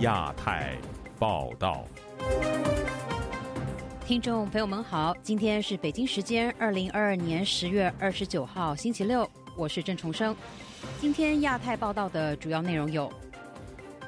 [0.00, 0.78] 亚太
[1.18, 1.84] 报道，
[4.06, 10.34] 听众朋友们好，今天是北京时间二零二二年十月二十九号星期六，我是郑重生。
[10.98, 13.12] 今天亚太报道的主要内容有：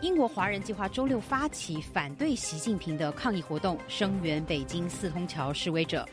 [0.00, 6.06] 英国华人计划周六发起反对习近平的抗议活动，声援北京四通桥示威者；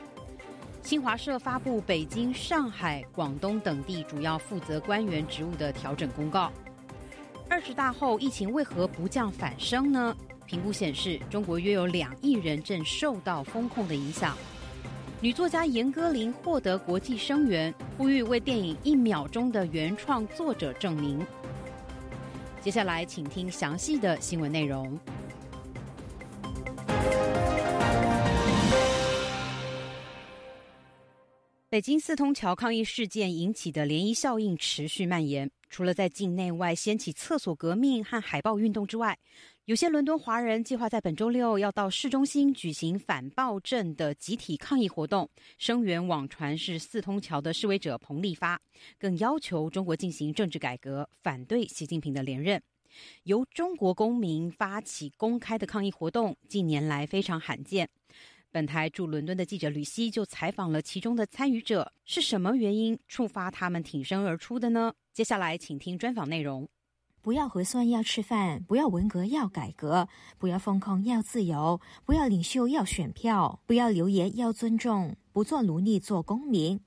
[0.83, 6.51] 新华社发布北京、上海、广东等地主要负责官员职务的调整公告。
[7.49, 10.15] 二十大后，疫情为何不降反升呢？
[10.45, 14.37] 评估显示，中国约有两亿人正受到风控的影响。
[15.19, 21.25] 女作家严歌苓获得国际声援，呼吁为电影《一秒钟》的原创作者证明。
[22.61, 24.97] 接下来，请听详细的新闻内容。
[31.71, 35.51] 北京四通桥抗议事件引起的涟漪效应持续蔓延。
[35.69, 39.15] 除了在境内外掀起厕所革命和海报运动之外，
[39.65, 48.59] 有些伦敦华人计划在本周六要到市中心举行反暴政的集体抗议活动，声援网传是四通桥的示威者彭立发，
[48.97, 52.59] 更要求中国进行政治改革，反对习近平的连任。
[53.25, 57.87] 由中国公民发起公开的抗议活动，近年来非常罕见。
[58.51, 64.91] 本台驻伦敦的记者吕希就采访了其中的参与者，是什么原因触发他们挺身而出的呢？
[65.13, 66.67] 接下来，请听专访内容。
[67.21, 70.07] 不要核酸要吃饭，不要文革要改革，
[70.39, 76.79] 不要风控要自由，不要领袖要选票，不要留言要尊重，不做奴隶做公民。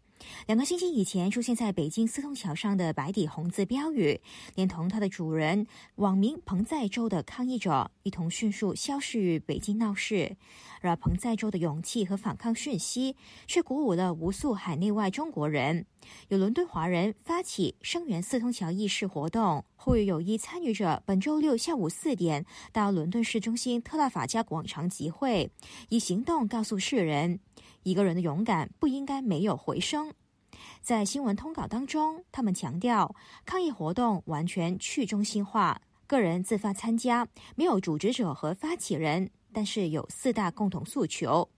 [0.46, 4.20] 两个星期以前出现在北京四通桥上的白底红字标语，
[4.54, 10.36] 连同它的主人网名彭在洲的抗议者一同迅速消失于北京闹市。
[10.80, 13.14] 而彭在洲的勇气和反抗讯息，
[13.46, 15.86] 却鼓舞了无数海内外中国人。
[16.28, 25.48] 有伦敦华人发起声援四通桥议事活动，呼吁有意参与者本周六下午四点到伦敦市中心特拉法加广场集会，
[25.88, 27.38] 以行动告诉世人。
[27.82, 30.12] 一个人的勇敢不应该没有回声。
[30.80, 33.14] 在新闻通稿当中，他们强调
[33.44, 37.26] 抗议活动完全去中心化，个人自发参加，
[37.56, 41.48] 没有组织者和发起人，但是有四大共同诉求：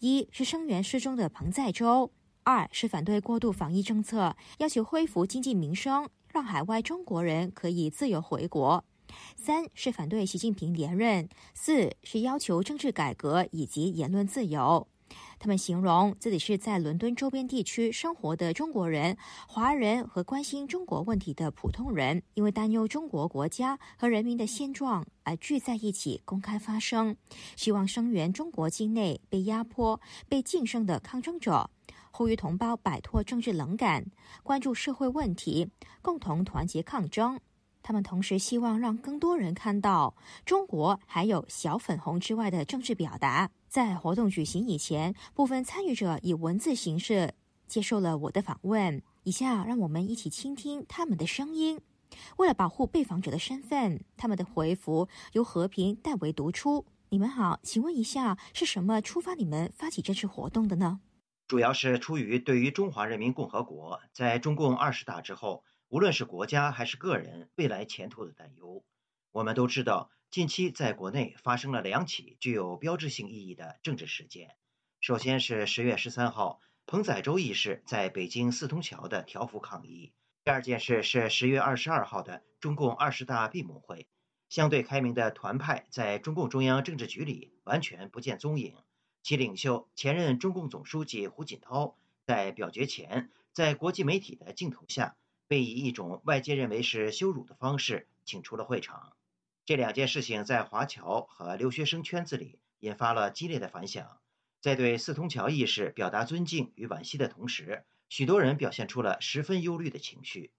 [0.00, 2.10] 一是声援失踪的彭在洲；
[2.44, 8.82] 二是反对过度防疫政策，要求恢复经济民生，让海外中国人可以自由回国；
[9.36, 14.86] 三是反对习近平连任；四是要求政治改革以及言论自由。
[15.38, 19.16] 他们形容自己是在伦敦周边地区生活的中国人、
[19.46, 27.16] 华人和关心中国问题的普通人，因为担忧中国国家和人民的现状而聚在一起公开发声，
[27.54, 31.70] 希望声援中国境内被压迫、被晋升的抗争者，
[32.10, 34.06] 呼吁同胞摆脱政治冷感，
[34.42, 35.68] 关注社会问题，
[36.00, 37.38] 共同团结抗争。
[37.82, 43.48] 他们同时希望让更多人看到中国还有小粉红之外的政治表达。
[43.68, 47.34] 在活动举行以前，部分参与者以文字形式
[47.66, 49.02] 接受了我的访问。
[49.24, 51.80] 以下让我们一起倾听他们的声音。
[52.36, 56.86] 为了保护被访者的身份，他们的回复由和平代为读出。
[57.08, 61.00] 你们好，请问一下，是什么触发你们发起这次活动的呢？
[61.48, 65.64] 主要是出于对于中华人民共和国在中共二十大之后。
[65.88, 68.82] 无论是国家还是个人未来前途的担忧，
[69.30, 74.56] 我们都知道，近期在国内发生了两起具有标志性意义的政治事件。
[75.00, 80.12] 首先是十月十三号彭载洲一事在北京四通桥的条幅抗议；
[80.44, 84.06] 第二件事是十月二十二号的中共二十大闭幕会，
[84.48, 88.74] 相对开明的团派在中共中央政治局里完全不见踪影，
[89.22, 95.16] 其领袖前任中共总书记胡锦涛在表决前，在国际媒体的镜头下。
[95.48, 99.15] 被以一种外界认为是羞辱的方式请出了会场，
[99.66, 104.20] 这两件事情在华侨和留学生圈子里引发了激烈的反响。
[104.60, 110.52] 在对四通桥意识表达尊敬与惋惜的同时，许多人表现出了十分忧虑的情绪。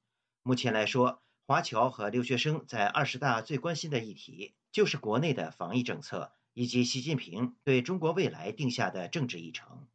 [0.44, 9.88] 目前来说，华侨和留学生在二十大最关心的议题就是国内的防疫政策以及习近平对中国未来定下的政治议程。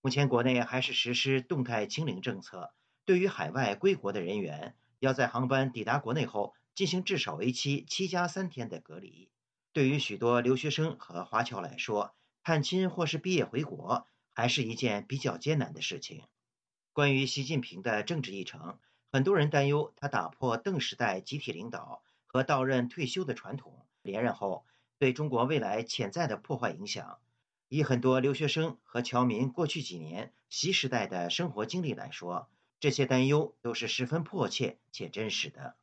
[0.00, 2.72] 目前国内还是实施动态清零政策。
[3.04, 9.30] 对于海外归国的人员，要在航班抵达国内后进行至少为期七加三天的隔离。
[9.72, 16.24] 对于许多留学生和华侨来说，探亲或是毕业回国还是一件比较艰难的事情。
[16.92, 18.78] 关于习近平的政治议程，
[19.12, 24.64] 很多人担忧他打破邓时代集体领导和到任退休的传统，连任后
[24.98, 27.18] 对中国未来潜在的破坏影响。
[27.68, 32.48] 以很多留学生和侨民过去几年习时代的生活经历来说，
[32.80, 35.76] 这些担忧都是十分迫切且真实的。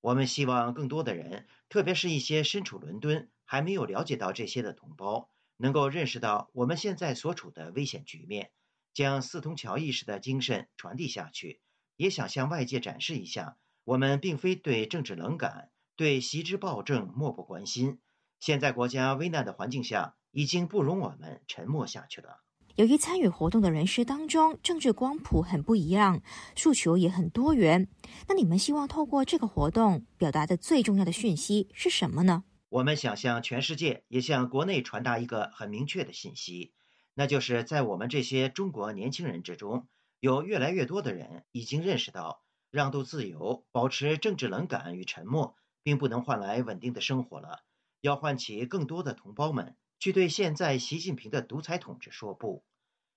[0.00, 8.50] 我们希望更多的人，特别是一些身处伦敦还没有了解到这些的同胞，能够认识到我们现在所处的危险局面，
[8.94, 11.60] 将四通桥意识的精神传递下去。
[11.96, 18.00] 也想向外界展示一下，我们并非对政治冷感，对袭之暴政漠不关心。
[18.38, 22.40] 现在国家危难的环境下，已经不容我们沉默下去了。
[22.80, 26.22] 由于参与活动的人士当中，政治光谱很不一样，
[26.56, 27.86] 诉求也很多元。
[28.26, 32.42] 那你们希望透过这个活动表达的最重要的讯息是什么呢？
[32.70, 36.72] 我们想向全世界，也向国内传达一个很明确的信息，
[37.12, 39.86] 那就是在我们这些中国年轻人之中，
[40.18, 42.40] 有越来越多的人已经认识到，
[42.70, 47.58] 让渡自由、保持政治冷感与沉默，并不能换来稳定的生活了。
[48.00, 52.64] 要唤起更多的同胞们去对现在习近平的独裁统治说不。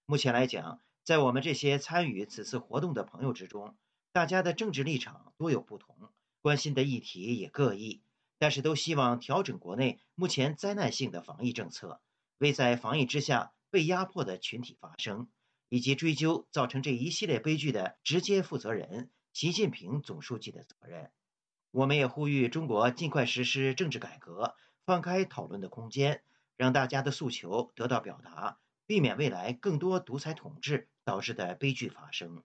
[0.05, 3.77] 目前来讲，在我们这些参与此次活动的朋友之中，
[4.11, 6.11] 大家的政治立场多有不同，
[6.41, 8.03] 关心的议题也各异，
[8.37, 12.01] 但是都希望调整国内目前灾难性的防疫政策，
[12.37, 15.29] 为在防疫之下被压迫的群体发声，
[15.69, 21.11] 以及追究造成这一系列悲剧的直接负责人习近平总书记的责任。
[21.71, 24.53] 我们也呼吁中国尽快实施政治改革，
[24.85, 26.21] 放开讨论的空间，
[26.57, 28.59] 让大家的诉求得到表达。
[28.93, 32.43] 避免未来更多独裁统治导致的悲剧发生。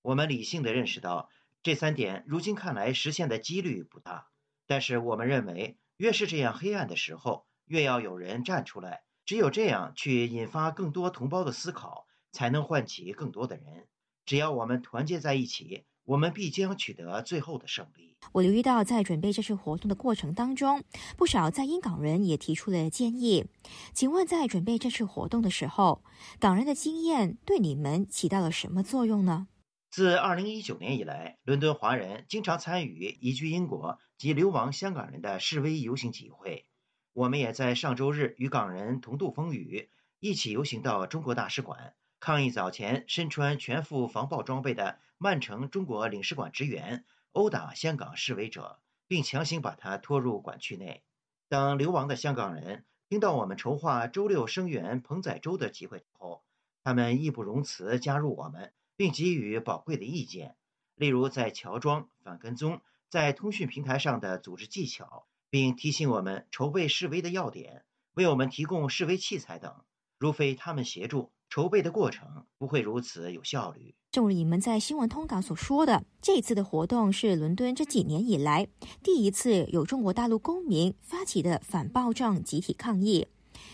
[0.00, 1.28] 我们理性的认识到，
[1.64, 4.28] 这三点如今看来实现的几率不大。
[4.68, 9.02] 但是我们认为，越是这样黑暗的时候，越要有人站出来。
[9.24, 13.88] 只有这样去引发更多同胞的思考，才能唤起更多的人。
[14.24, 15.84] 只要我们团结在一起。
[16.08, 18.16] 我们必将取得最后的胜利。
[18.32, 20.82] 我留意到，在准备这次活动的过程当中，
[21.18, 23.44] 不少在英港人也提出了建议。
[23.92, 26.02] 请问，在准备这次活动的时候，
[26.40, 29.48] 港人的经验对你们起到了什么作用呢？
[29.90, 36.64] 自2019年以来，伦敦华人经常参与移居英国及流亡香港人的示威游行集会。
[37.12, 39.90] 我们也在上周日与港人同度风雨，
[40.20, 41.92] 一起游行到中国大使馆。
[42.20, 51.02] 抗议早前身穿全副防爆装备的曼城中国领事馆职员殴打香港示威者，并强行把他拖入馆区内。
[51.48, 56.42] 当流亡的香港人听到我们筹划周六声援彭仔洲的集会后，
[56.82, 60.56] 他们义不容辞加入我们，并给予宝贵的意见，
[60.96, 67.84] 例如在乔装、反跟踪、在通讯平台上的组织技巧，并提醒我们筹备示威的要点，
[68.14, 69.84] 为我们提供示威器材等。
[70.18, 71.30] 如非他们协助。
[71.50, 73.94] 筹备的过程不会如此有效率。
[74.10, 78.66] 正如你们在新闻通稿所说的，这一次的活动是伦敦这几年以来
[79.02, 83.28] 第一次有中国大陆公民发起的反暴政集体抗议。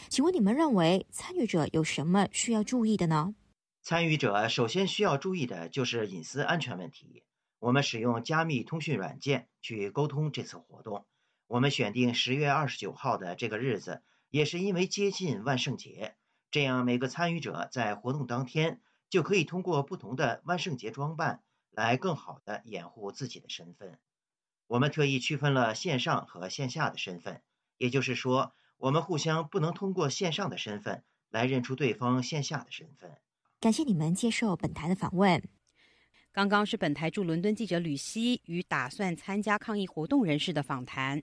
[0.09, 3.35] 请问你们认为参与者有什么需要注意的呢？
[3.83, 7.23] 参与者首先需要注意的就是隐私安全问题。
[7.59, 11.07] 我们使用加密通讯软件去沟通这次活动。
[11.47, 16.15] 我们选定十月二十九号的这个日子，也是因为接近万圣节。
[16.55, 18.81] 这样，每个参与者在活动当天
[19.11, 21.43] 就可以通过不同的万圣节装扮
[21.73, 23.99] 来更好的掩护自己的身份。
[24.69, 27.43] 我们特意区分了线上和线下的身份，
[27.77, 33.19] 也就是说，我们互相不能通过线上的身份来认出对方线下的身份。
[33.59, 35.43] 感谢你们接受本台的访问。
[36.31, 41.21] 刚刚是本台驻伦敦记者吕希与打算参加抗议活动人士的访谈。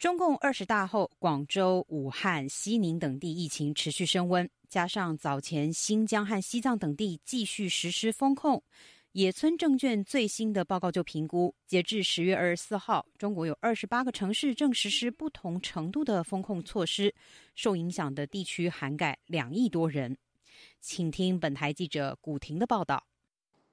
[0.00, 8.62] 中共二十大后，广州、武汉、西宁等地疫情持续升温，加上早前新疆和西藏等地继续实施封控，
[9.12, 17.14] 野村证券最新的报告就评估，截至十月二十四号，中国有二十八个城市正实施不同程度的封控措施，
[17.54, 20.16] 受影响的地区涵盖两亿多人。
[20.80, 23.09] 请听本台记者古婷的报道。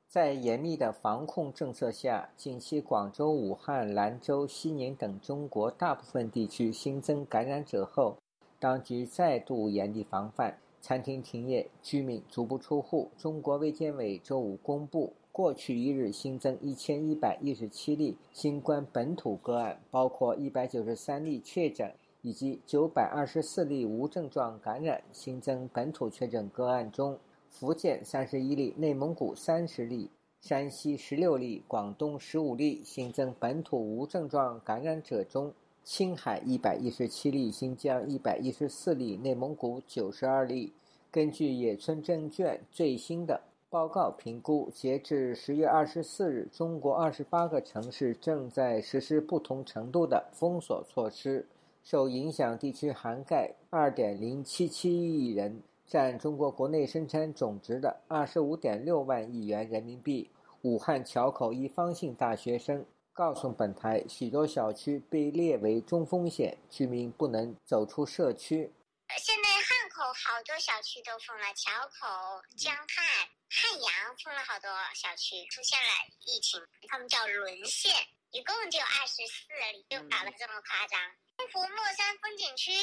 [0.08, 8.16] 在严密的防控政策下，近期广州、武汉、兰州、西宁等中国大部分地区新增感染者后，
[8.58, 13.10] 当局再度严厉防范，餐厅停业，居民足不出户。
[13.18, 25.04] 中国卫健委周五公布，过去一日新增一千一百一十七例新冠本土个案，包括一百九十三例确诊以及九百二十四例无症状感染。
[25.12, 27.20] 新增本土确诊个案中，
[27.50, 30.10] 福建三十一例，内蒙古三十例，
[30.42, 32.82] 山西十六例，广东十五例。
[32.84, 40.74] 新增本土无症状感染者中，青海一百一十七例，新疆一百一十四例，内蒙古九十二例。
[41.10, 51.48] 根据野村证券最新的报告评估，截至十月二十四日，中国二十八个城市正在实施不同程度的封锁措施，
[51.84, 55.62] 受影响地区涵盖二点零七七亿人。
[55.88, 60.30] 占中国国内生产总值的二十五点六万亿元人民币。
[60.64, 68.74] 武汉桥口一方姓大学生告诉本台，许多小区被列为中风险，居民不能走出社区。
[69.18, 73.90] 现在汉口好多小区都封了，桥口、江汉、汉阳
[74.22, 75.90] 封了好多小区，出现了
[76.26, 77.96] 疫情，他们叫沦陷，
[78.32, 81.00] 一共就二十四里，就搞得这么夸张。
[81.38, 82.74] 东湖墨山风景区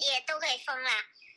[0.00, 0.90] 也都给封了，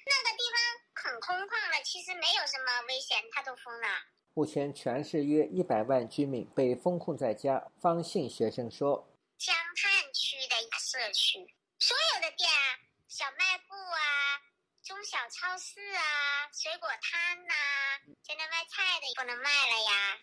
[0.07, 0.57] 那个地方
[1.03, 3.87] 很空旷的，其实没有什么危险，他都封了。
[4.33, 7.63] 目前全市约一百万居民被封控在家。
[7.81, 13.99] 方姓学生说：“江汉区的一个社区，所有的店啊。”小卖部啊，
[14.83, 17.53] 中小超市啊，水果摊呐，
[18.21, 20.19] 现在卖菜的不能卖了呀。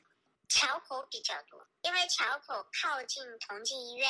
[0.48, 4.08] 桥口比较多，因为桥口靠近同济医院。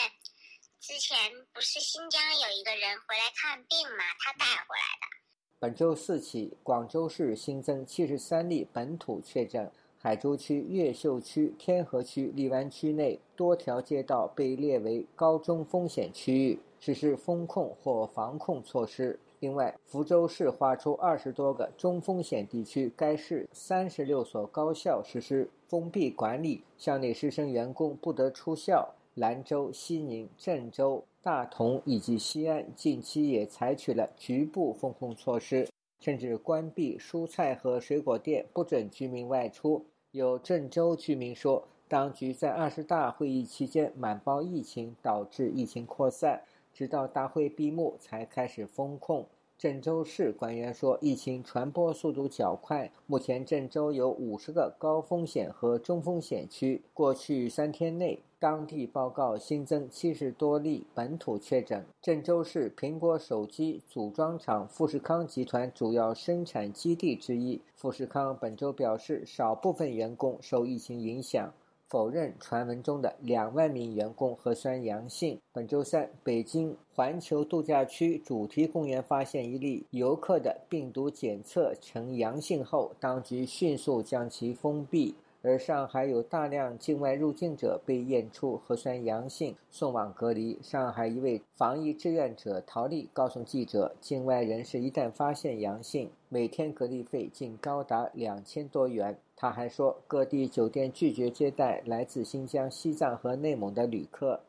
[0.81, 1.17] 之前
[1.55, 5.24] 不是新疆有一个人回来看病嘛，他带回来的。
[5.65, 16.59] 本周四起，广州市新增七十三例本土确诊，海珠区、越秀区、天河区、荔湾区内多条街道被列为高中风险区域。
[16.79, 19.19] 实施风控或防控措施。
[19.41, 28.95] 另外，福州市划出二十多个中风险地区，该市三十六所高校实施封闭管理，校内师生员工不得出校。
[29.15, 35.69] 兰州、西宁、郑州、大同以及西安近期也采取了局部封控措施，
[36.01, 39.85] 甚至关闭蔬菜和水果店，不准居民外出。
[40.11, 46.43] 有郑州居民说，当局在二十大会议期间瞒报疫情，导致疫情扩散。
[46.73, 49.25] 直到大会闭幕才开始封控。
[49.57, 56.83] 郑州市官员说，疫情传播速度较快，目前郑州有五十个高风险和中风险区。
[56.93, 61.83] 过去三天内，当地报告新增七十多例本土确诊。
[62.03, 67.59] 郑州市苹果手机组装厂富士康集团主要生产基地之一。
[67.75, 71.55] 富士康本周表示，少部分员工受疫情影响。
[71.89, 75.39] 否认传闻中的两万名员工核酸阳性。
[75.53, 85.15] 本周三，北京环球度假区主题公园发现一例游客的病毒检测呈阳性后，当局迅速将其封闭。
[85.45, 90.59] 而上海有大量境外入境者被验出核酸阳性，送往隔离。
[90.63, 99.21] 上海一位防疫志愿者陶丽告诉记者，境外人士一旦发现阳性，每天隔离费竟高达两千多元。
[99.37, 104.41] 他还说，各地酒店拒绝接待来自新疆、西藏和内蒙的旅客。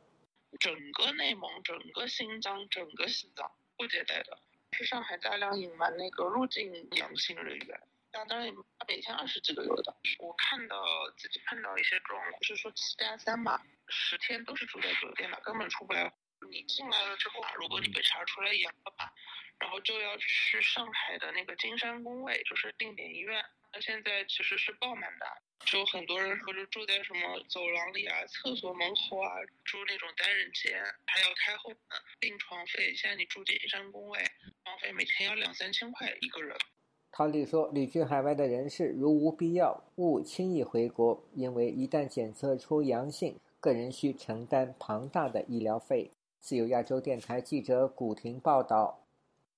[0.58, 4.38] 整个内蒙、整个新疆、整个西藏不接待的，
[4.72, 7.82] 是上海大量隐瞒那个入境阳性人员。
[8.24, 8.54] 当然，
[8.88, 9.94] 每天二十几个有的。
[10.20, 10.86] 我看到
[11.18, 16.12] 自己碰到一些状况，是说七加三嘛，十天都是住在酒店的，根本出不来。
[16.50, 19.12] 你进来了之后，如果你被查出来阳了吧，
[19.60, 23.44] 然后就要去上海的那个金山公卫，就是定点医院。
[23.74, 25.26] 那现在其实是爆满的，
[25.66, 31.80] 就很多人说是住在什么走廊里啊、厕所门口啊，住那种单人间，还要开后门，
[32.20, 32.96] 病床费。
[32.96, 34.24] 现在你住金山公卫，
[34.64, 36.56] 床费每天要两三千块一个人。
[37.18, 49.00] 陶丽说：“旅居海外的人士如无必要，勿轻易回国，因为一旦检测出阳性，个人需承担庞大的医疗费。”自由亚洲电台记者古婷报道。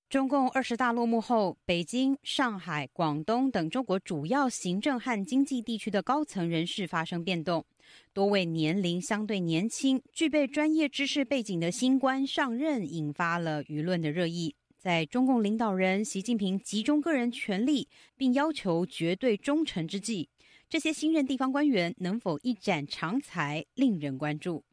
[0.08, 7.66] 中共二十大落幕后，北京、上海、广东等中国主要行政和经济地区的高层人士发生变动，
[8.14, 14.54] 多位年龄相对年轻、具备专业知识背景的新官上任，引发了舆论的热议。
[14.88, 20.30] 在中共领导人习近平集中个人权力，并要求绝对忠诚之际，
[20.70, 24.64] 这些新任地方官员能否一展长才，令人关注。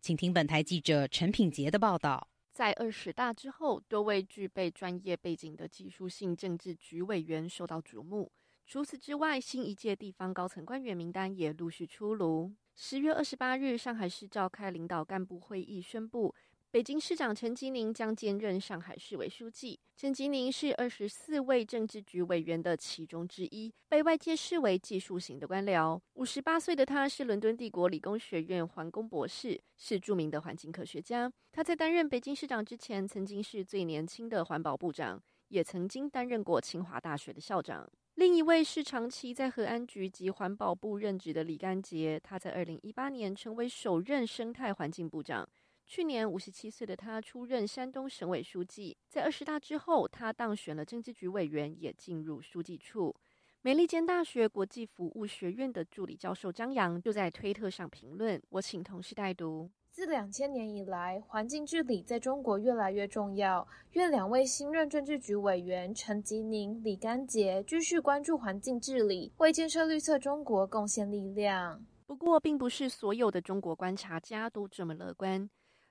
[0.00, 2.28] 请听本台记者陈品杰的报道。
[2.52, 8.30] 在二十大之后，多位具备专业背景的技术性政治局委员受到瞩目。
[8.68, 12.52] 除此之外，新一届地方高层官员名单也陆续出炉。
[12.76, 16.32] 十月二十八日，上海市召开领导干部会议，宣布。
[16.76, 19.80] 北京市长陈吉宁将兼任上海市委书记。
[19.96, 25.98] 陈吉宁是二十四位政治局委员的其中之一，被外界视为技术型的官僚。
[26.12, 31.32] 五十八岁的他是伦敦帝国理工学院环工博士，是著名的环境科学家。
[31.50, 35.18] 他在担任北京市长之前，曾经是最年轻的环保部长，
[35.48, 37.90] 也曾经担任过清华大学的校长。
[38.16, 45.48] 另一位是长期在和安局及环保部任职的李干杰，他在二零一八年成为首任生态环境部长。
[45.86, 53.14] 去年五十七岁的他出任山东省委书记，在二十大之后，他当选了政治局委员，也进入书记处。
[53.62, 59.70] 美利坚大学国际服务学院的助理教授张扬就在推特上评论：“我请同事代读。
[59.90, 63.66] 自两千年以来，环境治理在中国越来越重要。
[63.92, 75.48] 愿两位新任政治局委员陈吉宁、李干杰继续关注环境治理，为建设绿色中国贡献力量。”不过，并不是所有的中国观察家都这么乐观。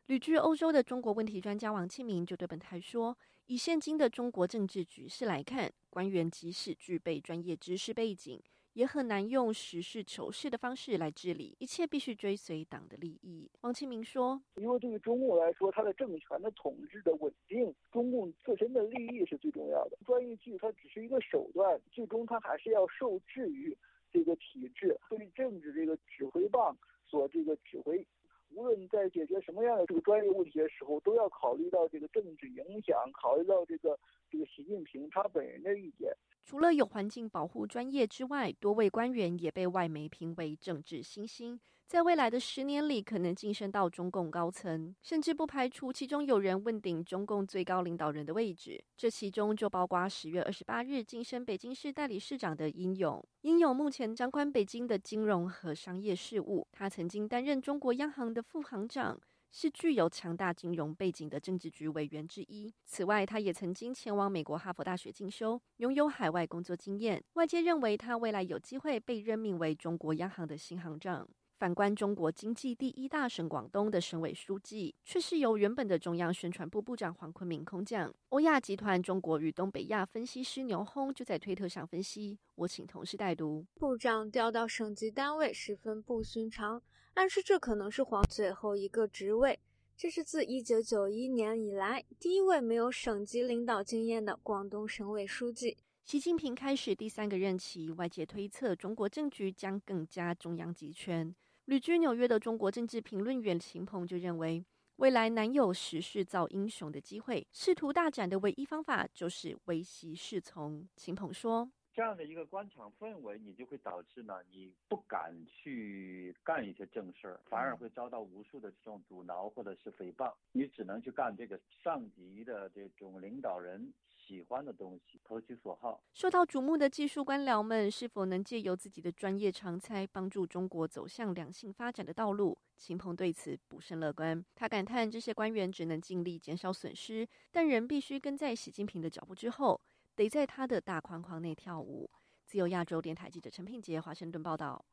[0.08, 8.40] 旅居欧洲的中国问题专家王庆明就对本台说：“以现今的中国政治局势来看，官员即使具备专业知识背景。”
[8.74, 13.50] 也很难用实事求是的方式来治理，一切必须追随党的利益。
[13.62, 19.98] 王庆明说：“因为对于中共来说，它的政权的统治的稳定，中共自身的利益是最重要的。
[20.06, 23.76] 专业剧它只是一个手段，最终它还是要受制于
[24.12, 28.06] 这个体制，对政治这个指挥棒所这个指挥。
[28.50, 34.00] 无论在解决什么样的这个专业问题的时候，都要考虑到这个政治影响，考虑到这个
[34.30, 48.84] 这个习近平他本人的意见。”除了有环境保护专业之外，多位官员也被外媒评为政治新星，在未来的十年里可能晋升到中共高层，甚至不排除其中有人问鼎中共最高领导人的位置。
[48.98, 53.24] 这其中就包括十月二十八日晋升北京市代理市长的殷勇。
[53.42, 59.22] 殷勇目前掌管北京的金融和商业事务，他曾经担任中国央行的副行长。
[59.58, 62.74] 是具有强大金融背景的政治局委员之一。
[62.84, 67.24] 此外，他也曾经前往美国哈佛大学进修，拥有海外工作经验。
[67.36, 71.26] 外界认为他未来有机会被任命为中国央行的新行长。
[71.58, 78.14] 反观中国经济第一大省广东的省委书记，却是由原本的中央宣传部部长黄坤明空降。
[78.28, 86.82] 欧亚集团中国与东北亚分析师牛轰就在推特上分析：我请同事代读，部长调到省级单位十分不寻常。
[87.14, 89.58] 暗示这可能是黄最后一个职位。
[89.96, 95.78] 这是自一九九一年以来第一位没有省级领导经验的广东省委书记。
[96.04, 101.34] 习近平开始第三个任期，外界推测中国政局将更加中央集权。
[101.66, 104.64] 旅居纽约的中国政治评论员秦鹏就认为，
[104.98, 110.88] 未来难有时势造英雄的机会，仕途大展的唯一方法就是唯习是从。
[110.96, 111.72] 秦鹏说。
[111.96, 120.34] 这样的一个官场氛围，你就会导致呢，你不敢去干一些正事儿，反而会遭到无数的这种阻挠或者是诽谤。
[120.52, 126.04] 你只能去干这个上级的这种领导人喜欢的东西，投其所好。
[126.12, 132.58] 受到瞩目的技术官僚们是否能借由自己的专业长才，帮助中国走向良性发展的道路？
[132.76, 134.44] 秦鹏对此不甚乐观。
[134.54, 139.80] 他感叹，这些官员只能尽力减少损失，但仍必须跟在习近平的脚步之后。
[140.16, 142.10] 得在他的大框框内跳舞。
[142.46, 144.84] 自由亚洲电台记者陈品杰华盛顿报道。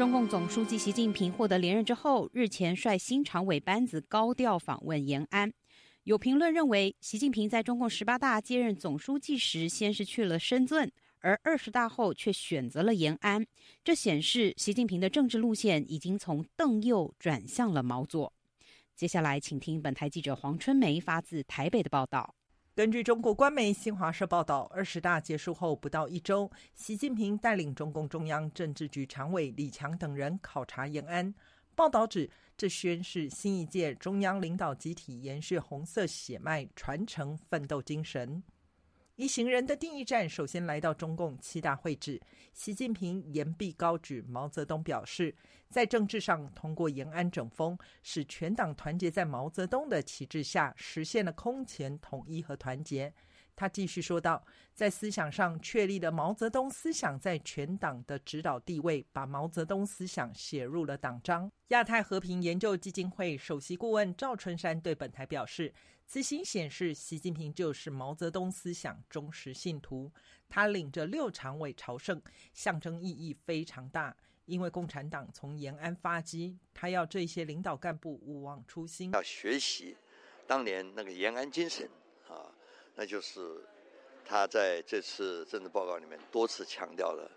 [0.00, 5.52] 中共总书记习近平获得连任之后，日前率新常委班子高调访问延安。
[6.04, 13.44] 有评论认为，习近平在中共十八大接任总书记时，先是去了深圳，而二十大后却选择了延安。
[13.84, 18.32] 这显示习近平的政治路线已经从邓右转向了毛左。
[18.96, 22.34] 接下来，请听本台记者黄春梅发自台北的报道。
[22.72, 31.34] 根据中国官媒新华社报道，二十大结束后不到一周，习近平带领中共中央政治局常委李强等人考察延安。
[31.74, 38.42] 报道指，这宣示新一届中央领导集体延续红色血脉，传承奋斗精神。
[39.20, 42.18] 一行人的第一站，首先来到中共七大会址。
[42.54, 45.36] 习近平言必高举毛泽东，表示
[45.68, 53.12] 在政治上通过延安整风，使全党团结在毛泽东的旗帜下，实现了空前统一和团结。
[53.54, 61.52] 他继续说道，在思想上确立了毛泽东思想在全党的指导地位，把毛泽东思想写入了党章。
[61.68, 65.74] 亚太和平研究基金会首席顾问赵春山对本台表示。
[66.12, 70.10] 此行显示，习近平就是毛泽东思想忠实信徒。
[70.48, 72.20] 他领着六常委朝圣，
[72.52, 74.16] 象征意义非常大。
[74.44, 79.96] 因为共产党从延安发迹，他要这些领导干部勿忘初心，要学习
[80.48, 81.88] 当年那个延安精神
[82.26, 82.50] 啊，
[82.96, 83.64] 那就是
[84.24, 87.30] 他在这次政治报告里面多次强调的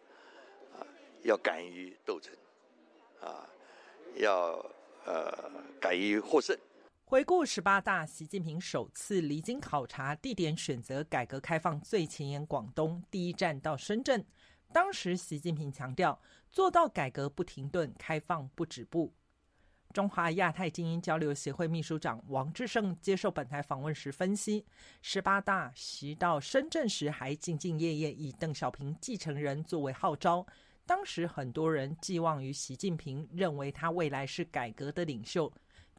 [0.75, 0.81] 啊，
[1.21, 2.33] 要敢于斗争
[3.21, 3.47] 啊，
[4.15, 4.53] 要
[5.05, 6.57] 呃敢于获胜。
[7.13, 14.25] 回顾十八大，习近平首次离京考察，地点选择改革开放最前沿广东，第一站到深圳。
[14.73, 16.19] 当时，习近平强调
[16.51, 19.13] 做到改革不停顿，开放不止步。
[19.93, 24.65] 中华亚太精英交流协会秘书长王志胜接受本台访问时分析，
[25.03, 30.43] 十八大习到深圳时还兢兢业业以邓小平继承人作为号召，
[30.83, 35.53] 当时很多人寄望于习近平，认为他未来是改革的领袖。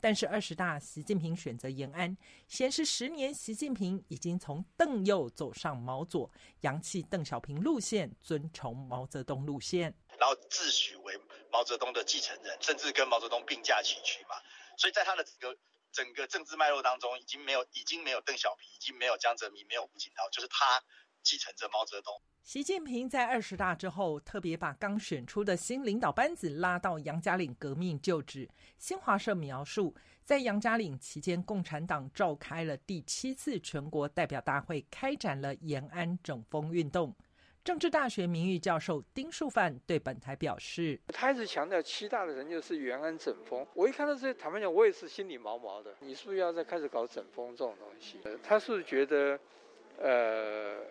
[0.05, 2.15] 但是二十大，习近平选择延安，
[2.47, 11.19] 显示十年习近平已经从邓右走上毛左，扬弃邓小平路线，遵从毛泽东路线，然后自诩为
[11.51, 14.37] 毛泽东的继承人，甚至跟毛泽东并驾齐驱嘛。
[14.77, 15.59] 所以在他的整个
[15.91, 20.85] 整个政治脉络当中，已经没有已经没有邓小平，已经没有江泽民，没有胡锦涛，就是他
[21.25, 22.15] 继承着毛泽东。
[22.43, 28.47] 习近平在二十大之后，特别把刚选出的新领导班子拉到杨家岭革命旧址。
[28.79, 37.17] 新华社描述，在杨家岭期间，共产党召开了第七次全国代表大会，开展了延安整风运动。
[37.65, 43.67] 政治大学名誉教授丁树范对本台表示：“他一直强调七大的人就是延安整风。
[43.73, 45.95] 我一看到这些，坦白讲，我也是心里毛毛的。
[46.01, 48.19] 你是不是要再开始搞整风这种东西？
[48.43, 49.41] 他是觉得，
[49.97, 50.85] 呃。”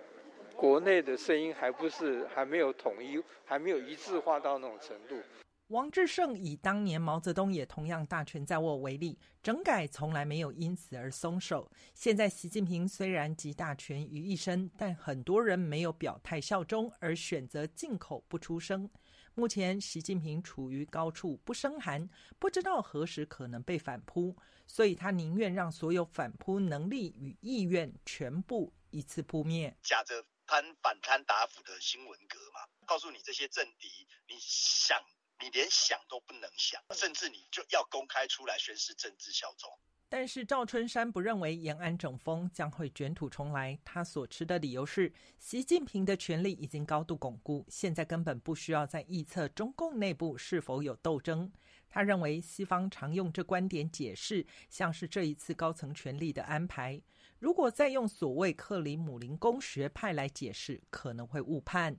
[0.56, 5.22] 国内的声音还不是还没有统一，还没有一致化到那种程度。
[5.68, 11.72] 王志胜以当年毛泽东也同样大权在握为例，整改从来没有因此而松手。
[11.96, 18.88] 现在习近平虽然集大权于一身，但很多人没有表态效忠，而选择进口不出声。
[19.34, 24.36] 目前习近平处于高处不胜寒，不知道何时可能被反扑，
[24.68, 29.76] 所以他宁愿让所有反扑能力与意愿全部一次扑灭。
[29.82, 30.24] 假着。
[30.46, 35.00] 贪反贪打腐的新闻格嘛，告诉你这些政敌，你想
[35.40, 39.70] 你连想都不能想，甚至你就要公开出来宣誓政治效忠。
[40.10, 51.52] 但是赵春山不认为延安整风将会卷土重来，他所持的理由是，习近平的权力已经高度巩固，现在根本不需要再预测中共内部是否有斗争。
[51.90, 57.02] 他认为西方常用这观点解释，像是这一次高层权力的安排。
[57.44, 61.94] 如果再用所谓克里姆林宫学派来解释，可能会误判。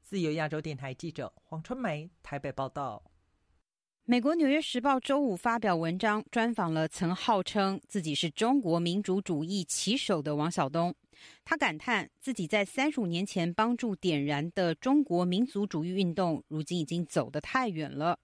[0.00, 3.00] 自由亚洲电台记者黄春梅台北报道。
[4.04, 10.92] 美国《纽约时报》周五发表文章，专访了曾号称自己是中国民主主义旗手的王晓东。
[11.44, 18.18] 他感叹自己在三十五年前帮助点燃的中国民族主义运动，如今已经走得太远了。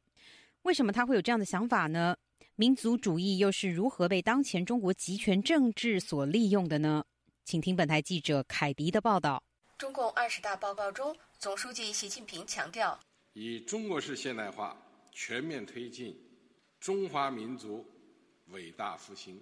[0.63, 2.17] 为什么他会有这样的想法呢？
[2.61, 7.05] 民族主义又是如何被当前中国集权政治所利用的呢？
[7.45, 9.41] 请听本台记者凯迪的报道。
[9.79, 12.99] 中共二十大报告中，总书记习近平强调，
[13.35, 14.77] 以中国式现代化
[15.13, 16.21] 全面推进
[16.81, 17.87] 中华民族
[18.49, 19.41] 伟大复兴。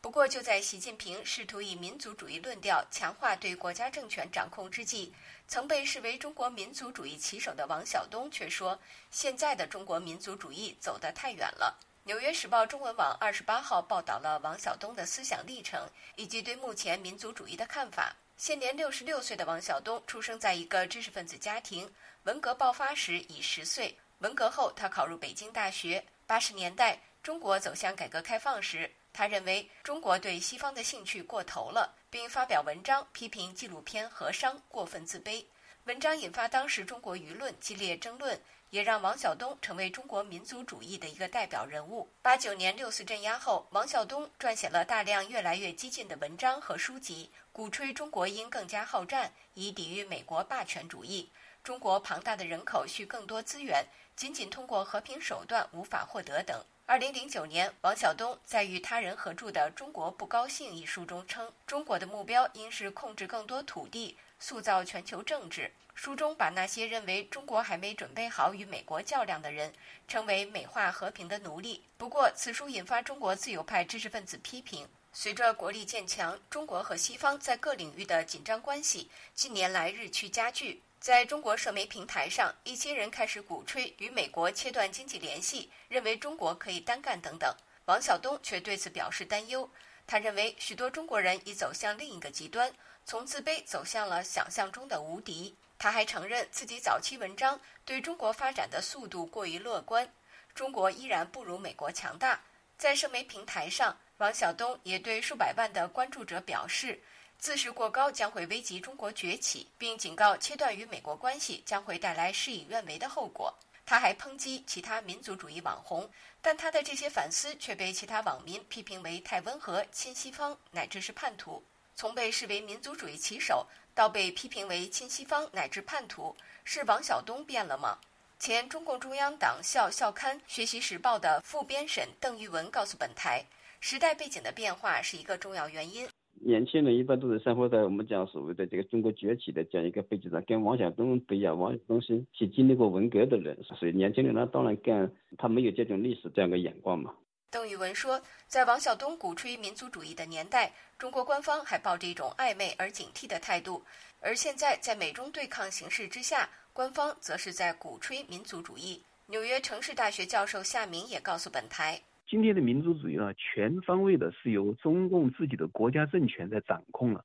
[0.00, 5.12] 不过，就在习近平试图以民族主义论调强化对国家政权掌控之际，
[5.46, 8.80] 曾被视为中国民族主义旗手的王晓东却说
[9.12, 11.78] ：“现在的中国民族主义走得太远了。”
[12.08, 18.16] 《纽约时报》中文网二十八号报道了王晓东的思想历程以及对目前民族主义的看法。
[18.38, 21.86] 现年六十六岁的王晓东出生在一个知识分子家庭，
[22.22, 23.94] 文革爆发时已十岁。
[24.20, 26.02] 文革后，他考入北京大学。
[26.26, 35.44] 八十年代，中国走向改革开放时，他认为中国对西方的兴趣过头了，并发表文章批评纪录片《和商》过分自卑。
[35.84, 38.40] 文章引发当时中国舆论激烈争论。
[38.70, 42.08] 也让王晓东成为中国民族主义的一个代表人物。
[42.20, 51.30] 八九年六四镇压后，王晓东撰写了大量越来越激进的文章和书籍，鼓吹中国应更加好战，以抵御美国霸权主义。
[51.62, 56.64] 中国庞大的人口需更多资源，仅仅通过和平手段无法获得等。
[56.86, 64.16] 二零零九年，王晓东在与他人合著的《中国不高兴》一书中称，中国的目标应是控制更多土地。
[64.40, 65.72] 塑造全球政治。
[65.98, 69.74] 书中把那些认为中国还没准备好与美国较量的人
[70.06, 71.82] 称为美化和平的奴隶。
[71.96, 74.88] 不过，此书引发中国自由派知识分子批评。
[75.12, 80.80] 随着国力渐强，中国和西方在各领域的紧张关系近年来日趋加剧。
[81.00, 87.52] 在中国社媒平台上，一些人开始鼓吹与美国切断经济联系，认为中国可以单干等等。
[87.86, 89.68] 王晓东却对此表示担忧。
[90.06, 92.72] 他认为，许多中国人已走向另一个极端。
[93.04, 95.56] 从自卑走向了想象中的无敌。
[95.78, 100.12] 他还承认自己早期文章对中国发展的速度过于乐观，
[100.54, 102.40] 中国依然不如美国强大。
[102.76, 107.00] 在社媒平台上，王晓东也对数百万的关注者表示，
[107.38, 113.56] 自视过高将会危及中国崛起，并警告切断与美国关系将会带来事与愿违的后果。
[113.86, 116.10] 他还抨击其他民族主义网红，
[116.42, 121.64] 但他的这些反思却被其他网民批评为太温和、亲西方，乃至是叛徒。
[121.96, 123.66] 从被视为民族主义旗手，
[123.98, 126.32] 到被批评为亲西方乃至叛徒，
[126.62, 127.98] 是王晓东变了吗？
[128.38, 133.44] 前中共中央党校校刊《学习时报》的副编审邓玉文告诉本台，
[133.80, 136.06] 时代背景的变化是一个重要原因。
[136.34, 141.58] 年轻人一般都是生活在我们讲所谓的这个中国崛起的这样一个背景上，跟王晓东不一样。
[141.58, 147.12] 王晓东是是经历过文革的人，所以年轻人呢当然更他没有这种历史这样的眼光嘛。
[147.50, 153.82] 邓宇文说，在王晓东鼓吹民族主义的年代，中国官方还抱着一种暧昧而警惕的态度；
[154.20, 159.02] 而现在，在美中对抗形势之下，官方则是在鼓吹民族主义。
[159.24, 167.24] 纽约城市大学教授夏明也告诉本台，今天的民族主义呢，全方位的是由中共自己的国家政权在掌控了，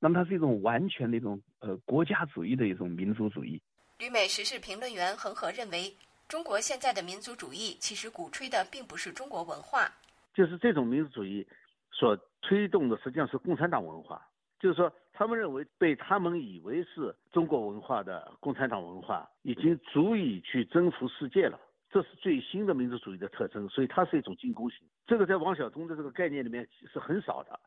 [0.00, 3.62] 那么它是一种完全的一种呃国家主义的一种民族主义。
[3.98, 5.94] 旅美时事评论员恒河认为。
[6.30, 9.90] 中国现在的民族主义其实鼓吹的并不是中国文化，
[10.32, 11.44] 就是这种民族主义
[11.90, 14.24] 所推动的实际上是共产党文化。
[14.60, 21.58] 就是说，他们认为被他们以为是中国文化的共产党文化已经足以去征服世界了，
[21.90, 24.86] 这是最新的民族主义的特征，所以它是一种进攻型。
[25.08, 27.58] 这个在王晓东的这个概念里面是很少的。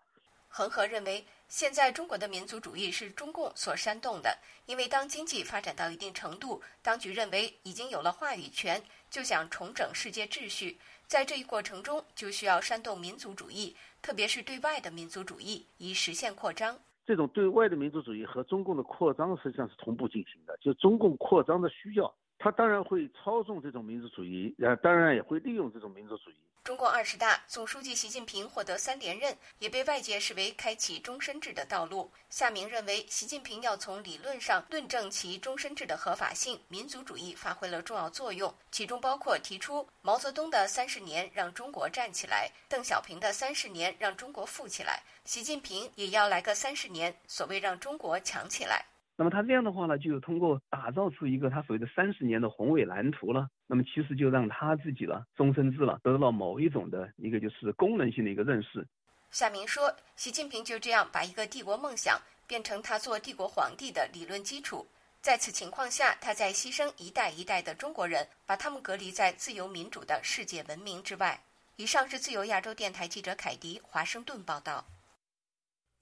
[0.56, 4.38] 恒河认为，现在中国的民族主义是中共所煽动的，
[4.68, 16.80] 因为当经济发展到一定程度，当局认为已经有了话语权，就想重整世界秩序，在这一过程中就需要煽动民族主义，特别是对外的民族主义，以实现扩张。
[17.04, 22.14] 这种对外的民族主义和中共的扩张实际上是同步进行的，就中共扩张的需要，
[22.44, 26.36] 他当然会操纵这种民族主义，然当然也会利用这种民族主义。
[26.62, 32.12] 中共二十大总书记习近平获得三连任，也被外界视为开启终身制的道路。
[32.30, 48.86] 夏明认为，习近平要从理论上论证其终身制的合法性，民族主义发挥了重要作用，其中包括提出毛泽东的三十年让中国站起来，邓小平的三十年让中国富起来，习近平也要来个三十年，所谓让中国强起来。
[49.16, 53.48] 那么他这样的话呢，就通过打造出一个他所谓的三十年的宏伟蓝图了。
[53.68, 58.86] 那么其实就让他自己了终身制了，得到了某一种的一个就是功能性的一个认识。
[59.30, 64.88] 夏明说，习近平就这样把一个帝国梦想变成他做帝国皇帝的理论基础。
[65.22, 71.40] 在此情况下，他在牺牲一代一代的中国人，把他们隔离在自由民主的世界文明之外。
[71.78, 74.86] 以上是自由亚洲电台记者凯迪华盛顿报道。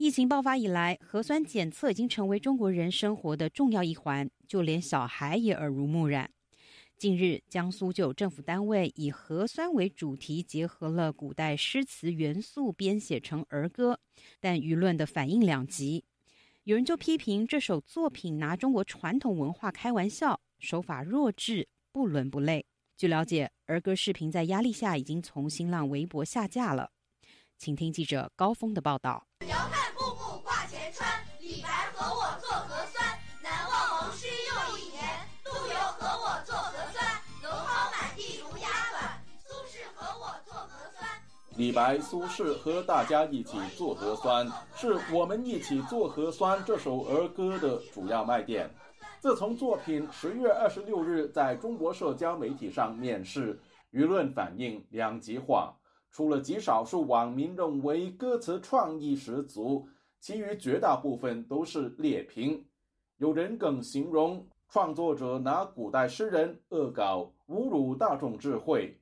[0.02, 6.32] 疫情爆发以来，核酸检测已经成为中国人生活的重要一环，就连小孩也耳濡目染。
[6.98, 14.00] 近日，江苏就有政府单位以核酸为主题，结合了古代诗词元素编写成儿歌，
[14.40, 16.04] 但舆论的反应两极。
[16.64, 22.66] 有人就批评这首作品拿中国传统文化开玩笑，手法弱智，不伦不类。
[22.98, 26.90] 据了解，儿歌视频在压力下已经从新浪微博下架了。
[27.60, 29.28] 请听记者高峰的报道。
[29.62, 31.08] 遥看瀑布挂前川，
[31.40, 33.06] 李白和我做核酸，
[33.44, 35.04] 难忘王师又一年，
[35.46, 37.06] 陆游和我做核酸，
[37.44, 41.08] 蒌蒿满地芦芽短，苏轼和我做核酸。
[41.58, 48.68] 李白、苏轼和大家一起做核酸，是我们一起做核酸这首儿歌的主要卖点。
[49.20, 55.76] 自从作品十月二十六日在中国社交媒体上面世，舆论反应两极化。
[56.12, 59.88] 除了极少数网民认为歌词创意十足，
[60.20, 62.66] 其余绝大部分都是劣评。
[63.18, 68.98] 有人更形容创作者拿古代诗人恶搞，侮辱大众智慧。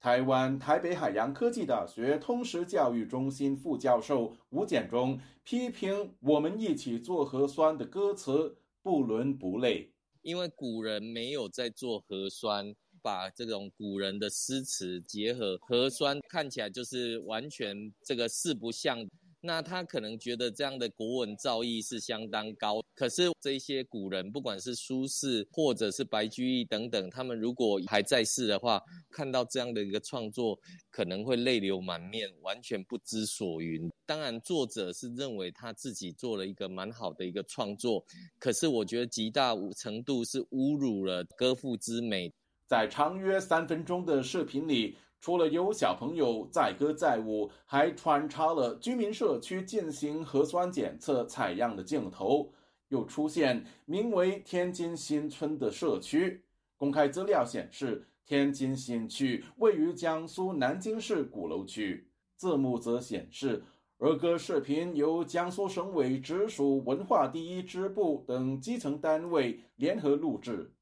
[0.00, 19.06] 台湾台北海洋科技大学通识教育中心副教授吴建中批评：“我们一起做核酸”的歌词不伦不类，因为古人没有在做核酸，把这种古人的诗词结合核酸，看起来就是完全这个四不像。
[19.40, 28.82] 那他可能觉得这样的国文造诣是相当高，可是这些古人，不管是苏轼或者是白居易等等，他们如果还在世的话，
[29.12, 30.58] 看到这样的一个创作，
[30.90, 33.88] 可能会泪流满面，完全不知所云。
[34.04, 38.04] 当然，作者是认为他自己做了一个蛮好的一个创作，
[38.40, 42.32] 可是我觉得极大程度是侮辱了歌赋之美。
[42.68, 44.98] 在长约三分钟的视频里。
[45.20, 52.52] 除了有小朋友载歌载舞，还穿插了居民社区进行核酸检测采样的镜头，
[52.90, 56.44] 又出现名为“天津新村”的社区。
[56.76, 62.08] 公开资料显示，天津新区位于江苏南京市鼓楼区。
[62.36, 63.64] 字幕则显示，
[63.96, 70.72] 儿歌视频由江苏省委直属文化第一支部等基层单位联合录制。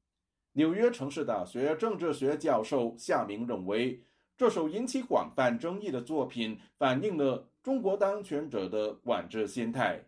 [0.57, 4.01] 纽约城市大学政治学教授夏明认为。
[4.35, 10.03] 这首引起广泛争议的作品，反映了中国当权者的管制心态。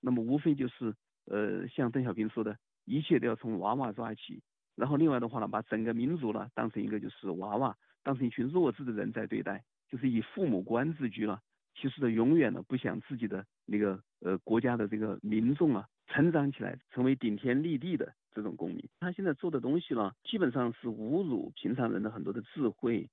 [0.00, 2.54] 那么，无非就是，呃，像邓小平说的，
[2.84, 4.42] 一切都要从娃娃抓起。
[4.74, 11.40] 然后，另外的话呢，把整个民族呢当成一个就是娃娃，当成一群弱智的人在对待，就是以父母官自居了。
[11.74, 18.86] 其实呢，永远呢不想自己的那个呃国家的这个民众啊成长起来，成为顶天立地的这种公民。
[19.00, 23.08] 他现在做的东西呢，基本上是侮辱平常人的很多的智慧。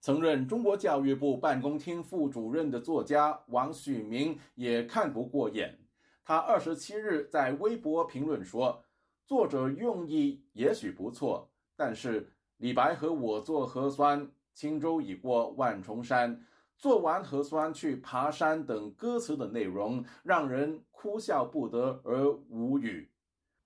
[0.00, 5.78] 曾任中国教育部办公厅副主任的作家王旭明也看不过眼。
[6.24, 8.84] 他二十七日在微博评论说
[9.26, 16.44] ：“作者用意也许不错，但是李白和我做核酸，轻舟已过万重山，
[16.76, 23.08] 做完核酸去爬山等歌词的内容，让人哭笑不得而无语。”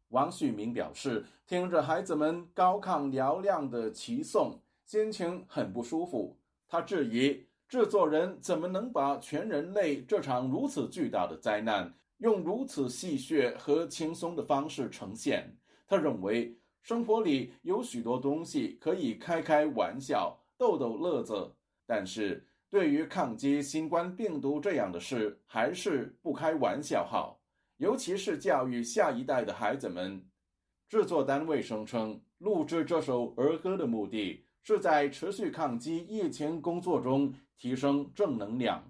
[0.08, 4.60] 王旭明表示，听着孩子们高亢嘹亮的齐颂。
[4.84, 6.36] 心情很不舒服。
[6.68, 15.52] 他质疑制作人怎么能把全人类这场如此巨大的灾难用如此戏谑和轻松的方式呈现。
[15.88, 21.52] 他认为生活里有许多东西可以开开玩笑、逗逗乐子，
[21.84, 27.35] 但是对于抗击新冠病毒这样的事，还是不开玩笑好。
[27.78, 30.24] 尤其是教育下一代的孩子们。
[30.88, 34.44] 制作单位声称，录制这首儿歌的目的。
[34.62, 38.82] 是在持续抗击疫情工作中提升正能量。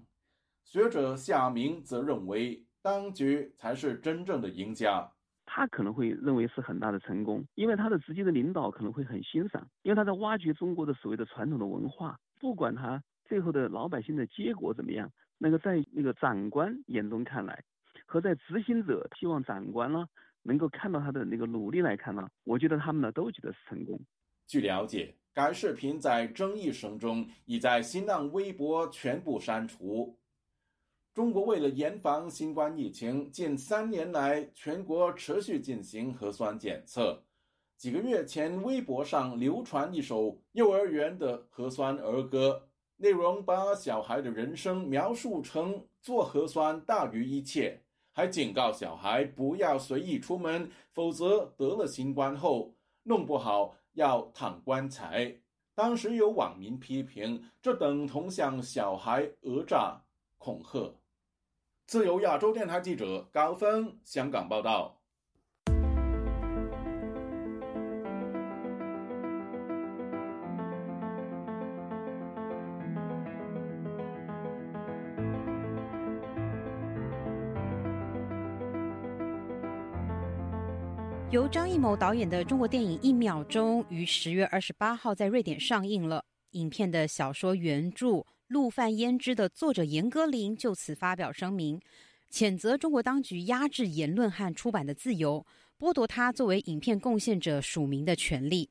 [0.63, 5.07] 学者夏明则认为，当局才是真正的赢家。
[5.45, 12.17] 他可能会认为是很大的成功，因为他的直接的领导可能会很欣赏，因为他在挖掘中国的所谓的传统的文化。
[12.39, 17.63] 不管他最后的老百姓的结果怎么样，那个在那个长官眼中看来，
[18.07, 20.07] 和在执行者希望长官呢
[20.41, 23.99] 能够看到他的那个努力来看呢，我觉得他们呢都觉得是成功。
[24.47, 25.13] 据了解。
[25.33, 30.17] 该视频在争议声中已在新浪微博全部删除。
[31.13, 37.23] 中国为了严防新冠疫情，近三年来全国持续进行核酸检测。
[37.77, 47.79] 几个月前，微博上流传一首幼儿园的核酸儿歌，内容把小孩的人生描述成做核酸大于一切，
[48.17, 53.75] 还警告小孩不要随意出门，否则得了新冠后弄不好。
[53.93, 55.35] 要躺棺材。
[55.75, 60.01] 当时有网民批评，这等同向小孩讹诈
[60.39, 60.95] 恐吓。
[61.85, 64.96] 自由亚洲电台记者高峰香港报道。
[81.29, 86.23] 由张艺谋导演的中国电影《一秒钟》于十月二十八号在瑞典上映了。
[86.51, 88.07] 影片的小说原著
[88.47, 91.81] 《陆犯胭脂》的作者严歌苓就此发表声明，
[92.31, 95.45] 谴责中国当局压制言论和出版的自由，
[95.77, 98.69] 剥夺他作为影片贡献者署名的权利。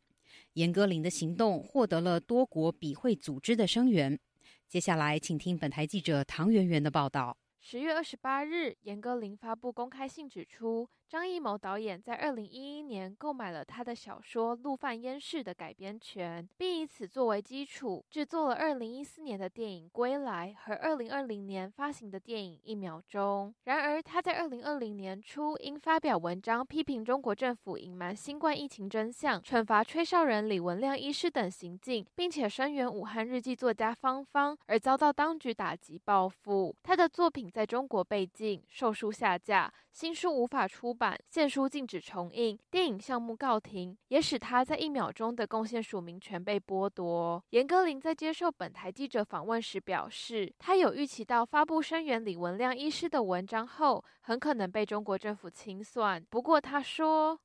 [0.54, 4.18] 严歌苓的行动获得了多国笔会组织的声援。
[4.66, 7.36] 接下来，请听本台记者唐媛媛的报道。
[7.60, 23.54] 十月二十八日，严歌苓发布公开信，指出张艺谋导演在二零一一年购买了他的小说《陆犯焉识》的改编权，并以此作为基础制作了二零一四年的电影《归来》和二零二零年发行的电影《一秒钟》。
[23.64, 36.74] 然而，他在二零二零年初因发表文章批评中国政府隐瞒新冠疫情真相、惩罚吹哨人李文亮医师等行径，并且声援武汉日记作家方方，而遭到当局打击报复。
[36.82, 37.46] 他的作品。
[37.56, 47.42] 在中国被禁，售书下架，新书无法出版，现书禁止重印，电影项目告停，也使他在一秒钟的贡献署名权被剥夺。
[47.48, 56.22] 严歌苓在接受本台记者访问时表示，他有预期到发布声援李文亮医师的文章后，很可能被中国政府清算。
[56.28, 57.40] 不过他说。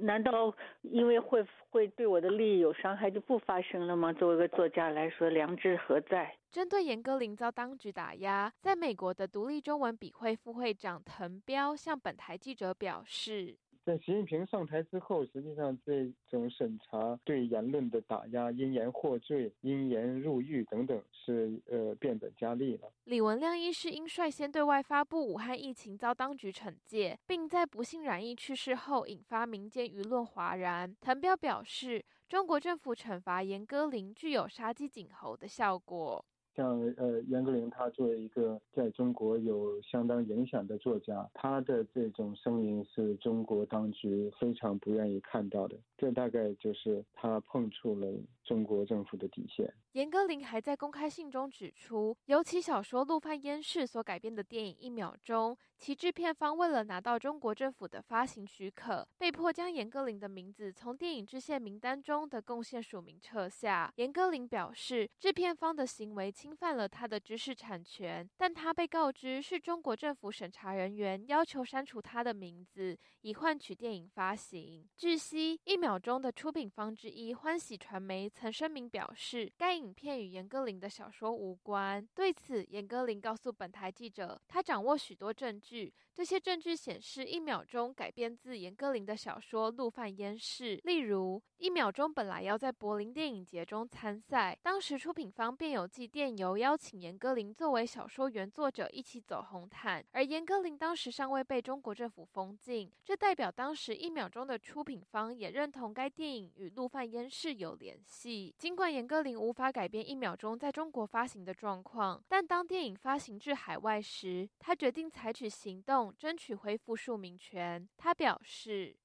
[0.00, 4.12] 难道因为会会对我的利益有伤害就不发生了吗？
[4.12, 6.34] 作为一个作家来说，良知何在？
[6.50, 13.56] 针对严歌苓遭当局打压，在美国的独立中文笔会副会长滕彪向本台记者表示。
[13.82, 22.92] 在习近平上台之后，实际上这种审查对言论的打压，因言获罪、因言入狱等等，是呃变本加厉了。
[23.04, 30.94] 李文亮医师因率先对外发布武汉疫情遭当局惩戒，并在不幸染疫去世后，引发民间舆论哗然。
[31.00, 36.24] 滕彪表示，中国政府惩罚严歌苓具有杀鸡儆猴的效果。
[36.54, 45.76] 像呃严歌苓，他作为一个在中国有相当影响的作家，他的这种声音是中国当局非常不愿意看到的。
[45.96, 48.06] 这大概就是他碰触了
[48.50, 49.72] 中国政府的底线。
[49.92, 63.92] 严歌苓还在公开信中指出，由其小说《陆犯烟市》所改编的电影《一秒钟》，其制片方为了拿到中国政府的发行许可，被迫将严歌苓的名字从电影制片名单中的贡献署名撤下。
[63.94, 74.84] 严歌苓表示，制片方的行为侵犯了他的知识产权，但他被告知是中国政府审查人员要求删除他的名字，以换取电影发行。
[74.96, 78.50] 据悉，《一秒钟》的出品方之一欢喜传媒曾。
[78.60, 82.06] 声明表示，该影片与严歌苓的小说无关。
[82.14, 90.76] 对此，严歌苓告诉本台记者，他掌握许多证据，这些证据显示一秒钟改编自严歌苓的小说《陆犯焉识》。
[90.84, 108.29] 例如，一秒钟本来要在柏林电影节中参赛，当时出品方便有寄电邮邀请严歌苓作为小说原作者一起走红毯，而严歌苓当时尚未被中国政府封禁，这代表当时一秒钟的出品方也认同该电影与《陆犯焉识》有联系。
[108.58, 117.88] 尽管严歌苓无法改变一秒钟在中国发行的状况，但当电影发行至海外时，他决定采取行动，争取恢复署名权。
[117.96, 118.96] 他表示：“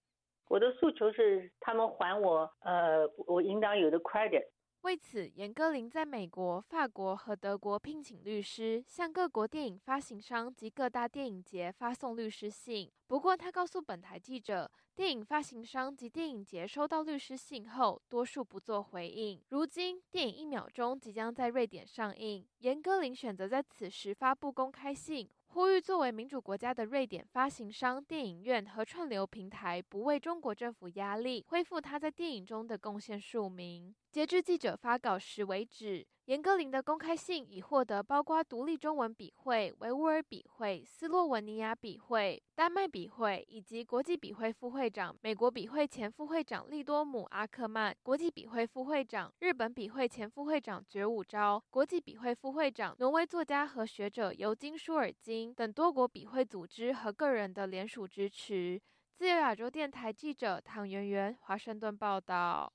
[0.50, 4.46] 我的诉求是他们还我，呃，我应当有的 credit。”
[4.86, 12.92] 为此，严歌苓在美国、法国和德国聘请律师，向各国电影发行商及各大电影节发送律师信。
[13.08, 19.42] 不过，他告诉本台记者，电影发行商及电影节收到律师信后，多数不做回应。
[19.50, 25.28] 如今，电影《一秒钟》即将在瑞典上映，严歌苓选择在此时发布公开信。
[25.56, 33.96] 呼吁作为民主国家的瑞典发行商、电影院和串流平台不为中国政府压力，恢复他在电影中的贡献数名。
[34.12, 36.06] 截至记者发稿时为止。
[36.26, 58.82] 严歌苓的公开信已获得包括独立中文笔会、维吾尔笔会、斯洛文尼亚笔会、丹麦笔会以及国际笔会副会长、美国笔会前副会长利多姆·阿克曼、国际笔会副会长、日本笔会前副会长觉武昭、国际笔会副会长、挪威作家和学者尤金·舒尔金等多国笔会组织和个人的联署支持。
[59.14, 62.74] 自由亚洲电台记者唐媛媛华盛顿报道。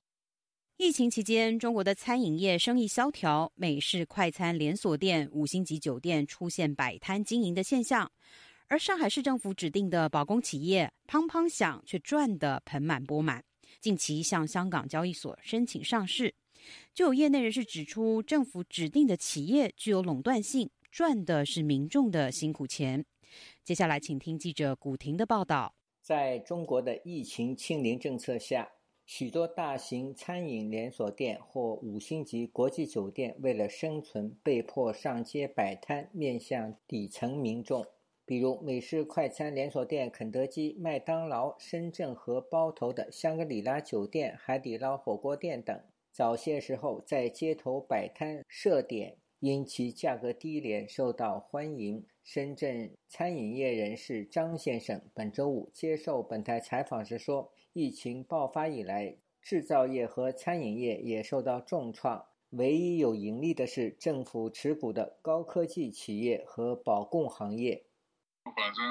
[0.83, 8.11] 疫情期间，中国的餐饮业生意萧条，美式快餐连锁店、五星级酒店出现摆摊经营的现象，
[8.65, 13.43] 而上海市政府指定的保供企业砰砰响却赚得盆满钵满。
[13.79, 16.33] 近期向香港交易所申请上市，
[16.95, 23.05] 就有业内人士指出，政府指定的企业具有垄断性，赚的是民众的辛苦钱。
[23.63, 25.75] 接下来，请听记者古婷的报道。
[26.01, 28.67] 在中国的疫情清零政策下。
[29.13, 37.85] 许多大型餐饮连锁店或五星级国际酒店为了生存，被迫上街摆摊，面向底层民众。
[38.25, 45.77] 比如美式快餐连锁店肯德基、麦当劳、深圳和包头的香格里拉酒店、海底捞火锅店等，
[46.13, 52.05] 早些时候在街头摆摊设点，因其价格低廉受到欢迎。
[52.23, 57.51] 深圳餐饮业人士张先生本周五接受本台采访时说。
[57.73, 62.27] 疫情爆发以来，制造业和餐饮业也受到重创。
[62.49, 67.85] 唯一有盈利的是政府持股的高科技企业和保供行业。
[68.43, 68.83] 反正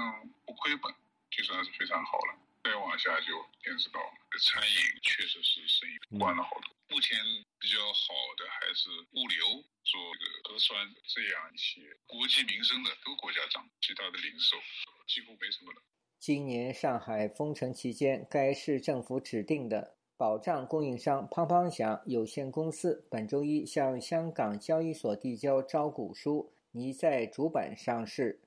[0.47, 0.95] 不亏本，
[1.29, 2.41] 就算是非常好了。
[2.65, 3.27] 再往下就
[3.63, 4.01] 见识到
[4.41, 6.73] 餐饮确实是生意关了好多。
[6.89, 7.19] 目前
[7.59, 13.69] 比较好的还是物流、做这个核酸这样一些国计民生的，都国家涨。
[13.83, 14.57] 其他的零售
[15.07, 15.83] 几乎没什么了。
[16.21, 28.39] 今年上海封城期间，该市政府指定的保障供应商胖胖响有限公司本周一向香港交易所递交招股书，拟在主板上市。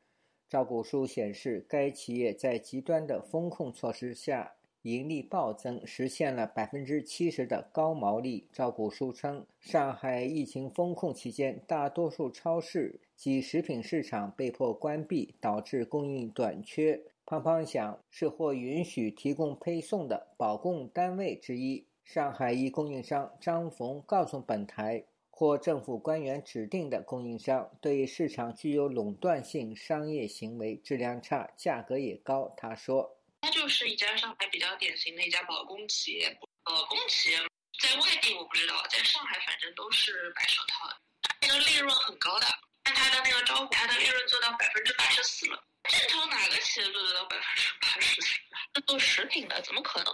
[0.48, 4.54] 招股书显示，该企业在极端的风控措施下，
[4.84, 8.48] 盈利暴增，实现了百分之七十的高毛利。
[8.54, 17.02] 招股书称，上海疫情风控期间，大多数超市及食品市场被迫关闭，导致供应短缺。
[17.26, 21.88] 胖胖响是获允许提供配送的保供单位之一。
[22.04, 32.54] 上海一供应商张逢告诉本台，或政府官员指定的供应商对市场具有垄断性商业行为，质量差，价格也高。
[32.58, 33.10] 他说
[33.40, 36.38] ：“它就是一家上海比较典型的一家保供企业。
[36.66, 37.38] 保供企业
[37.82, 40.90] 在外地我不知道，在上海反正都是白手套，
[41.42, 42.46] 那个利润很高的。
[42.84, 45.58] 看他的那个招股，他的利润做到百分之八十四了。”
[45.94, 48.42] 正常哪个企业做得到百分之八十？
[48.74, 50.12] 那做食品的怎么可能？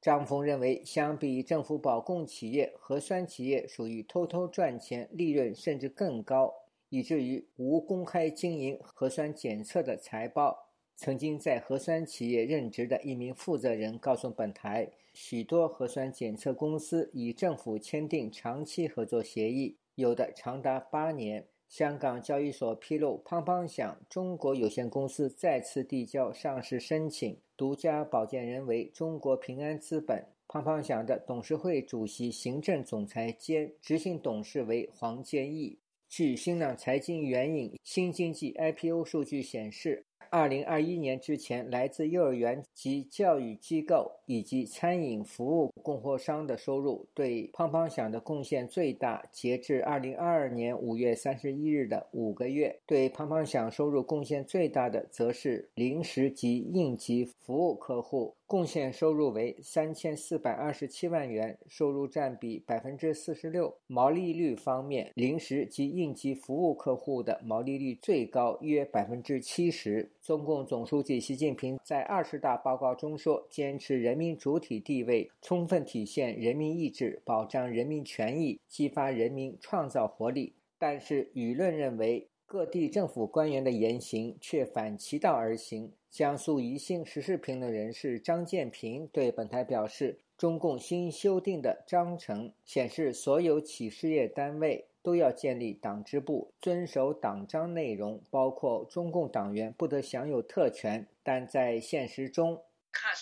[0.00, 6.52] 张峰认为，相比政府保供企业，核酸企业属于偷偷赚钱，利润甚至更高，
[6.88, 10.72] 以至于无公开经营核酸检测的财报。
[10.96, 21.46] 曾经在核酸企业任职的一名负责人告诉本台，许多核酸检测公司与政府签订长期合作协议，有的长达八年。
[21.68, 30.26] 香港交易所披露，胖胖响中国有限公司再次递交上市申请，独家保荐人为中国平安资本。
[30.46, 35.78] 胖胖响的董事会主席、行政总裁兼执行董事为黄建义。
[36.06, 44.20] 据新浪财经援引新经济 IPO 数据显示，二零二一年之前，来自幼儿园及教育机构。
[44.26, 49.22] 以及餐饮服务供货商的收入对胖胖响的贡献最大。
[49.32, 58.34] 截至二零二二年五月三十一日的五个月，对胖胖响收入贡献最大的，则是零食及应急服务客户。
[58.46, 63.74] 贡献收入为三千四百二十七万元，收入占比百分之四十六。
[63.86, 70.08] 毛利率方面，零食及应急服务客户的毛利率最高，约百分之七十。
[70.22, 85.90] 中共总书记习近平在二十大报告中说：“坚持人人民主体地位，充分体现人民意志，保障人民权益，激发人民创造活力。”但是，舆论认为各地政府官员的言行却反其道而行。
[86.12, 101.04] 江苏宜兴时事评论人士张建平对本台表示：“中共新修订的章程显示，所有企事业单位都要建立党支部，遵守党章内容，包括中共党员不得享有特权。
[101.24, 102.62] 但在现实中，
[102.92, 103.12] 看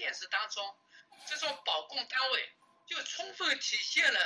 [0.00, 0.64] 现实当中，
[1.26, 2.48] 这种保供单位
[2.86, 4.18] 就充分体现了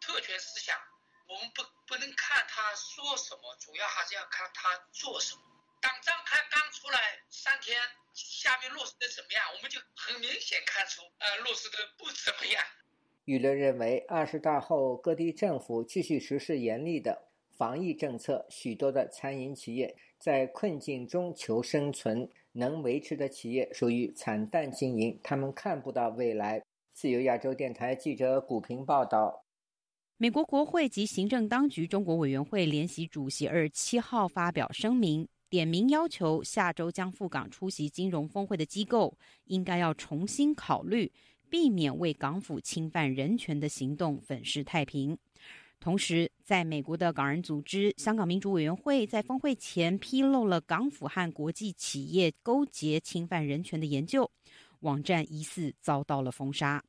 [0.00, 0.74] 特权思想。
[1.28, 5.42] 我们不不能看他说什么，主要还是要看他做什么。”
[5.82, 7.78] 党章开刚出来三天，
[8.14, 9.44] 下面落实的怎么样？
[9.54, 12.64] 我们就很明显看出，呃，落实的不怎么样。
[13.26, 26.62] 舆论认为，二十大后各地政府继续实施严厉的防疫政策，许多的餐饮企业在困境中求生存，能维持的企业属于惨淡经营，他们看不到未来。
[26.92, 29.44] 自由亚洲电台记者古平报道。
[30.16, 35.26] 美国国会及行政当局中国委员会联席主席二十七号发表声明。
[35.48, 41.10] 点名要求下周将赴港出席金融峰会的机构，应该要重新考虑，
[41.48, 45.18] 避免为港府侵犯人权的行动粉饰太平。
[45.80, 54.30] 同时，在美国的港人组织香港民主委员会在峰会前披露了港府和国际企业勾结侵犯人权的研究，
[54.80, 56.84] 网站疑似遭到了封杀。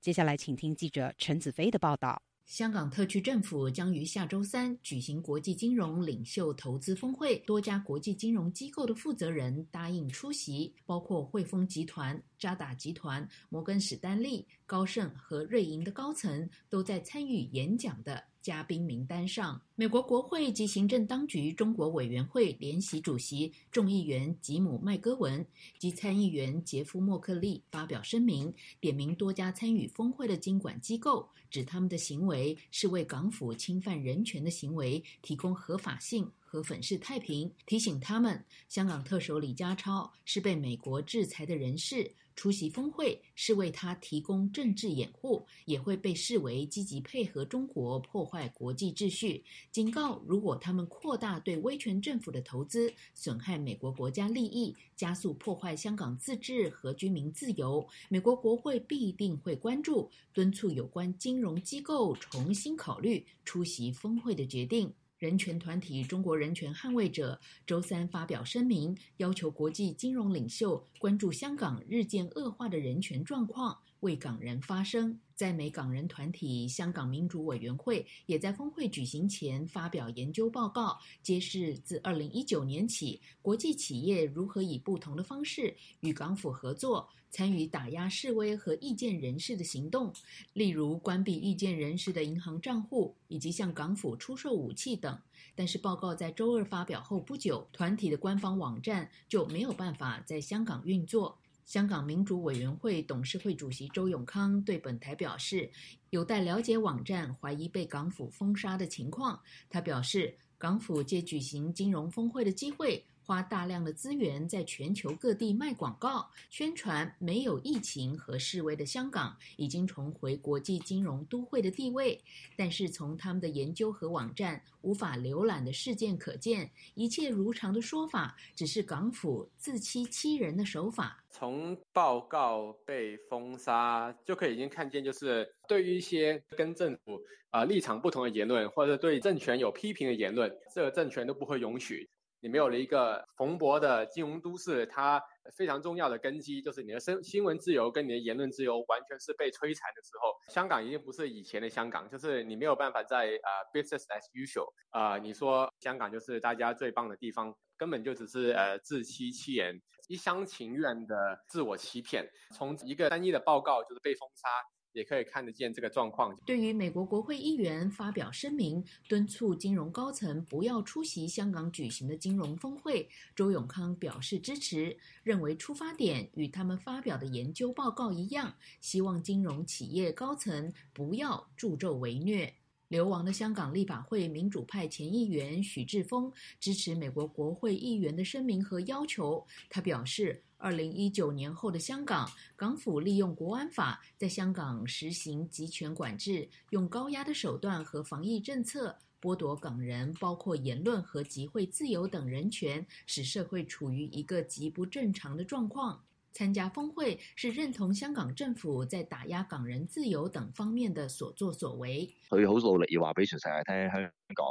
[0.00, 2.22] 接下来，请听记者陈子飞的报道。
[2.50, 18.24] 香港特区政府将于下周三举行国际金融领袖投资峰会，多家国际金融机构的负责人答应出席，包括汇丰集团、渣打集团、摩根史丹利、高盛和瑞银的高层都在参与演讲的。
[18.42, 25.44] 嘉宾名单上，美国国会及行政当局中国委员会联席主席众议员吉姆·麦戈文
[25.78, 36.30] 及参议员杰夫·莫克利发表声明，点名多家参与峰会的监管机构，指他们的行为是为港府侵犯人权的行为提供合法性。
[36.50, 42.12] 和粉饰太平，提醒他们，香港特首李家超是被美国制裁的人士。
[42.34, 49.44] 出席峰会是为他提供政治掩护，也会被视为积极配合中国破坏国际秩序。
[49.70, 64.92] 警告：如果他们扩大对威权政府的投资，损害美国国家利益，加速破坏香港自治和居民自由，美国国会必定会关注，敦促有关金融机构重新考虑出席峰会的决定。
[65.20, 75.18] 人权团体中国人权捍卫者周三发表声明，要求国际金融领袖关注香港日渐恶化的人权状况，为港人发声。
[75.34, 90.12] 在美港人团体香港民主委员会也在峰会举行前发表研究报告，揭示自二零一九年起，国际企业如何以不同的方式与港府合作，参与打压示威和意见人士的行动，
[90.52, 95.18] 例如关闭意见人士的银行账户，以及向港府出售武器等。
[95.54, 101.38] 但是，报告在周二发表后不久，团体的官方网站就没有办法在香港运作。
[101.70, 105.70] 香港民主委员会董事会主席周永康对本台表示，
[106.10, 109.40] 有待了解网站怀疑被港府封杀的情况。
[109.68, 113.06] 他表示，港府借举行金融峰会的机会。
[113.30, 122.20] 花大量的资源在全球各地卖广告，宣传没有疫情和示威的香港已经重回国际金融都会的地位。
[122.56, 131.22] 但是从他们的研究和网站无法浏览的事件可见，一切如常的说法只是港府自欺欺人的手法。
[131.30, 142.10] 从报告被封杀就可以已经看见，就是对于一些跟政府啊立场不同的言论，或者对政权有批评的言论，这个政权都不会允许。
[142.40, 145.22] 你没有了一个蓬勃的金融都市，它
[145.56, 162.26] 非常重要的根基就是你的新新闻自由跟你的言论自由完全是被摧残的时候，香港已经不是以前的香港，就是你没有办法在呃 business as usual 啊，你说香港就是大家最棒的地方，根本就只是呃自欺欺人、一厢情愿的自我欺骗。
[162.56, 164.48] 从一个单一的报告就是被封杀，
[164.92, 166.36] 也可以看得见这个状况。
[166.44, 182.54] 对于美国国会议员发表声明，敦促金融高层不要出席香港举行的金融峰会，周永康表示支持，认为出发点与他们发表的研究报告一样，希望金融企业高层不要助纣为虐。
[182.88, 189.46] 流亡的香港立法会民主派前议员许志峰支持美国国会议员的声明和要求。
[189.68, 206.04] 他表示，二零一九年后的香港，港府利用国安法在香港实行集权管制，用高压的手段和防疫政策剥夺港人包括言论和集会自由等人权，使社会处于一个极不正常的状况。
[206.32, 212.14] 参加峰会是认同香港政府在打壓港人自由等方面的所作所為。
[212.28, 214.46] 佢好努力要話俾全世界聽，香港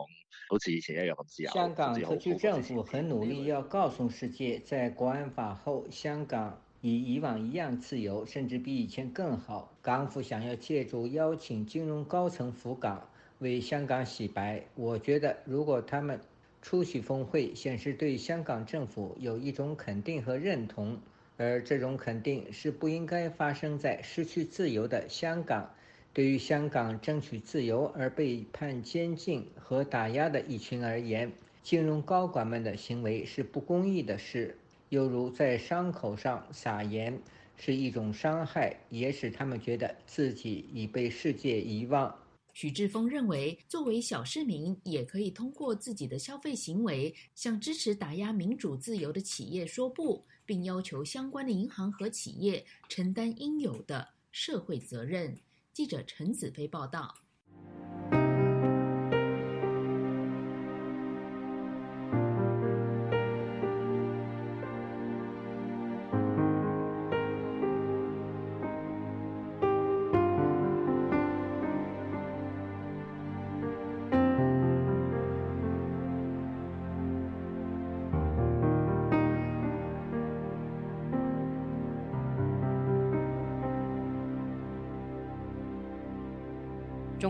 [0.49, 1.51] 好似以前一樣咁自由。
[1.51, 9.73] 香港特區政府很努力要告訴世界，在國安法後，香港與以往一樣自由，甚至比以前更好。
[9.81, 13.07] 港府想要借助邀請金融高層赴港，
[13.39, 14.65] 為香港洗白。
[14.75, 16.19] 我覺得，如果他們
[16.61, 20.99] 出席峰會，顯示對香港政府有一種肯定和認同。
[21.39, 25.73] 而这种肯定是不应该发生在失去自由的香港。
[26.11, 31.31] 对于香港争取自由而被判监禁和打压的一群而言，
[31.63, 34.57] 金融高管们的行为是不公义的事，
[34.89, 37.17] 犹如在伤口上撒盐，
[37.55, 42.13] 是一种伤害，也使他们觉得自己已被世界遗忘。
[42.53, 50.25] 许志峰认为，作为小市民，也可以通过自己的消费行为，向支持打压民主自由的企业说不。
[50.49, 55.39] 并要求相关的银行和企业承担应有的社会责任。
[55.71, 57.13] 记者陈子飞报道。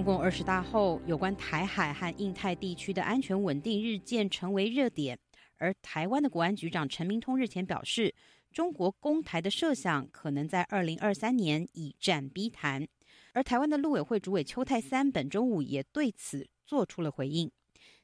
[0.09, 5.19] 共二十大后，有关台海和印太地区的安全稳定日渐成为热点。
[5.59, 8.15] 而台湾的国安局长陈明通日前表示，
[8.51, 12.87] 中国攻台的设想可能在二零二三年以战逼谈。
[13.33, 17.51] 而台湾的陆委会主委邱太三本周五也对此做出了回应，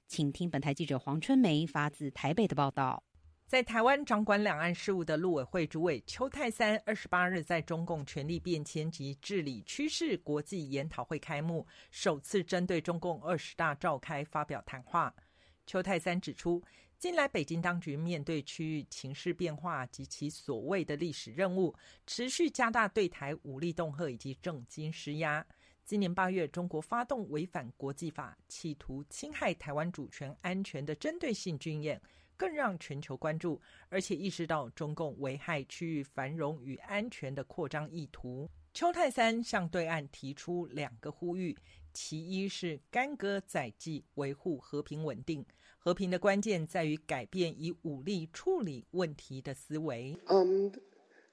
[0.06, 3.05] 请听本台记者黄春梅发自台北的报道。
[3.48, 15.14] 在台灣掌管兩岸事務的陸委會主委邱泰三，二十八日在中共權力變遷及治理趨勢國際研討會開幕，首次針對中共二十大召開發表談話。
[15.68, 16.64] 邱泰三指出，
[16.98, 21.76] 近來北京當局面對區域情勢變化及其所謂的歷史任務，
[22.08, 25.46] 持續加大對台武力恫嚇以及政經施壓。
[25.84, 32.02] 今年八月，中國發動違反國際法、企圖侵害台灣主權安全的針對性軍演。
[32.38, 38.50] 更让全球关注，而且意识到中共危害区域繁荣与安全的扩张意图。
[38.74, 41.56] 邱泰三向对岸提出两个呼吁，
[41.94, 45.46] 其一是干戈在際，維護和平稳定。
[45.78, 50.18] 和平的关键在于改变以武力处理问题的思维。
[50.26, 50.80] Armed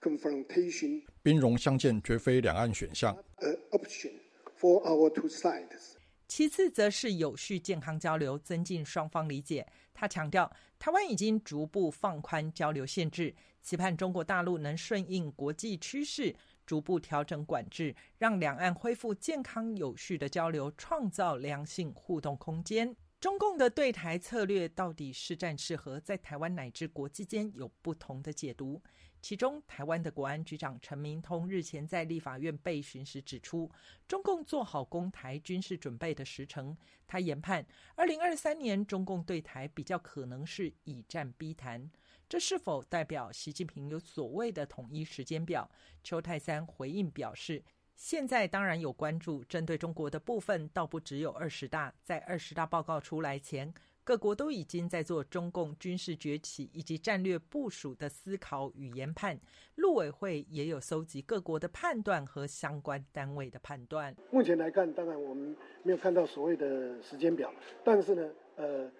[0.00, 3.16] confrontation，兵戎相见绝非两岸选项。
[3.38, 4.12] An option
[4.60, 5.96] for our two sides。
[6.34, 9.66] 其次，则是有序健康交流，增进双方理解。
[9.92, 22.96] 他强调，台湾已经逐步放宽交流限制，期盼中国大陆能顺应国际趋势，逐步调整管制，让两岸恢复健康有序的交流，创造良性互动空间。
[23.20, 28.80] 中共的对台策略到底是战是和，在台湾乃至国际间有不同的解读。
[29.22, 33.70] 其中，台灣的國安局長陳明通日前在立法院備詢時指出，
[34.08, 36.76] 中共做好攻台軍事準備的時程。
[37.06, 37.64] 他研判，
[37.94, 41.88] 二零二三年中共對台比較可能是以戰逼談。
[42.28, 45.70] 這是否代表習近平有所謂的統一時間表？
[46.02, 47.62] 邱泰三回應表示，
[47.94, 53.72] 現在當然有關注，針對中國的部分倒不只有二十大，在二十大報告出來前。
[54.04, 59.38] 各国都已经在做中共军事崛起以及战略部署的思考与研判，
[59.76, 64.12] 陆委会也有搜集各国的判断和相关单位的判断。
[64.32, 68.90] 目前来看，当然我们没有看到所谓的时间表，但是呢，呃，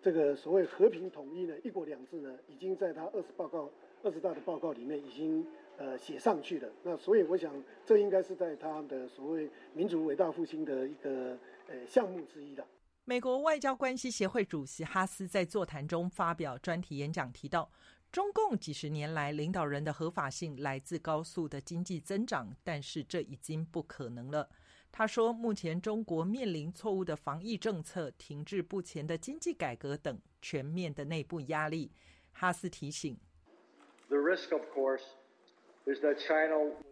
[0.00, 3.68] 这个所谓和平统一呢，一国两制呢，已经在他二十报告、
[4.04, 5.44] 二十大的报告里面已经
[5.76, 6.68] 呃写上去了。
[6.84, 7.52] 那所以我想，
[7.84, 11.36] 这应该是在他的所谓民族伟大复兴的一个
[11.66, 12.64] 呃项目之一了。
[13.04, 17.68] 美国外交关系协会主席哈斯在座谈中发表专题演讲，提到
[18.12, 24.48] 中共几十年来领导人的合法性来自高速的经济增长，但是这已经不可能了。
[24.92, 31.90] 他说，目前中国面临错误的防疫政策、停滞不前的经济改革等全面的内部压力。
[32.30, 33.18] 哈斯提醒
[34.06, 35.02] ：“The risk, of course.”。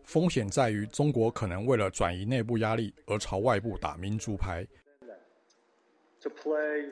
[0.03, 4.67] 风险在于，中国可能为了转移内部压力而朝外部打民族牌。
[6.21, 6.91] To play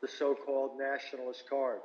[0.00, 1.80] the so-called nationalist card.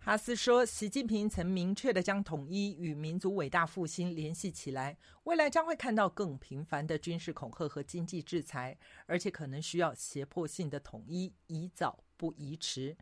[0.00, 12.96] 哈斯说，习近平曾明确的将统一与民族伟大复兴联系起来，未来将会看到更频繁的军事恐吓和经济制裁，而且可能需要胁迫性的统一，宜早不宜迟。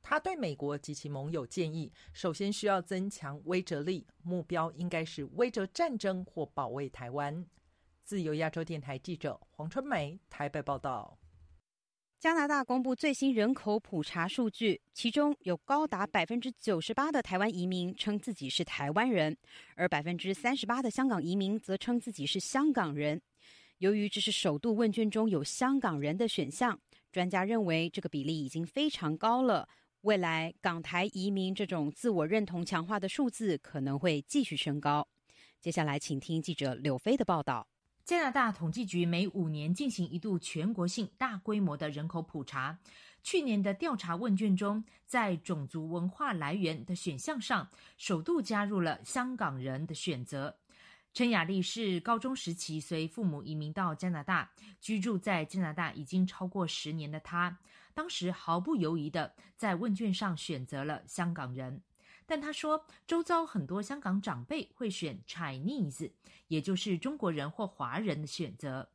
[0.00, 7.44] 他对美国及其盟友建议，首先需要增强威慑力，目标应该是威慑战争或保卫台湾。
[8.04, 11.18] 自由亚洲电台记者黄春梅台北报道。
[12.20, 19.36] 加拿大公布最新人口普查数据，其中有高达百分之九十八的台湾移民称自己是台湾人，
[19.76, 23.22] 而百分之三十八的香港移民则称自己是香港人。
[23.78, 26.76] 由于这是首度问卷中有香港人的选项，
[27.12, 29.68] 专家认为这个比例已经非常高了。
[30.00, 35.06] 未来港台移民这种自我认同强化的数字可能会继续升高。
[35.60, 37.68] 接下来，请听记者柳飞的报道。
[38.08, 42.78] 加拿大统计局每五年进行一度全国性大规模的人口普查。
[43.22, 50.56] 去年的调查问卷中，在种族文化来源的选项上，首度加入了香港人的选择。
[51.12, 54.50] 陈雅丽是高中时期随父母移民到加拿大，
[54.80, 57.58] 居住在加拿大已经超过十年的她。
[57.92, 61.82] 当时毫不犹豫的在问卷上选择了香港人，
[62.28, 66.12] 但他说，周遭很多香港长辈会选 Chinese，
[66.48, 68.90] 也就是中国人或华人的选择，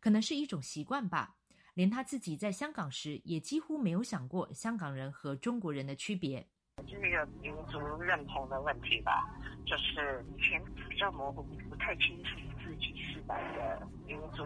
[0.00, 1.36] 可能是一种习惯吧。
[1.74, 6.48] 连他自己在香港时，也几乎没有想过香港人和中国人的区别。
[6.86, 12.30] 这个民族认同的问题吧，就是以前比较模糊，不太清楚
[12.64, 14.44] 自己是哪个民族。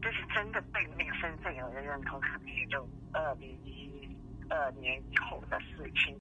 [0.00, 4.08] 就是真的对那个身份有了认同，可能也就二零一
[4.48, 6.18] 二年以后的事情。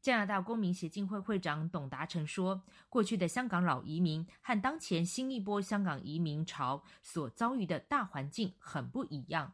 [0.00, 9.52] 加拿大公民协进会会长董达成说：“过去的香港老移民和当前新一波香港移民潮所遭遇的大环境很不一样。”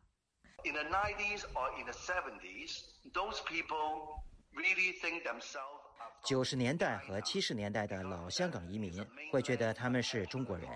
[0.64, 2.82] In the nineties or in the seventies,
[3.12, 4.22] those people
[4.54, 5.82] really think themselves.
[6.24, 10.68] 九十年代和七十年代的老香港移民会觉得他们是中国人。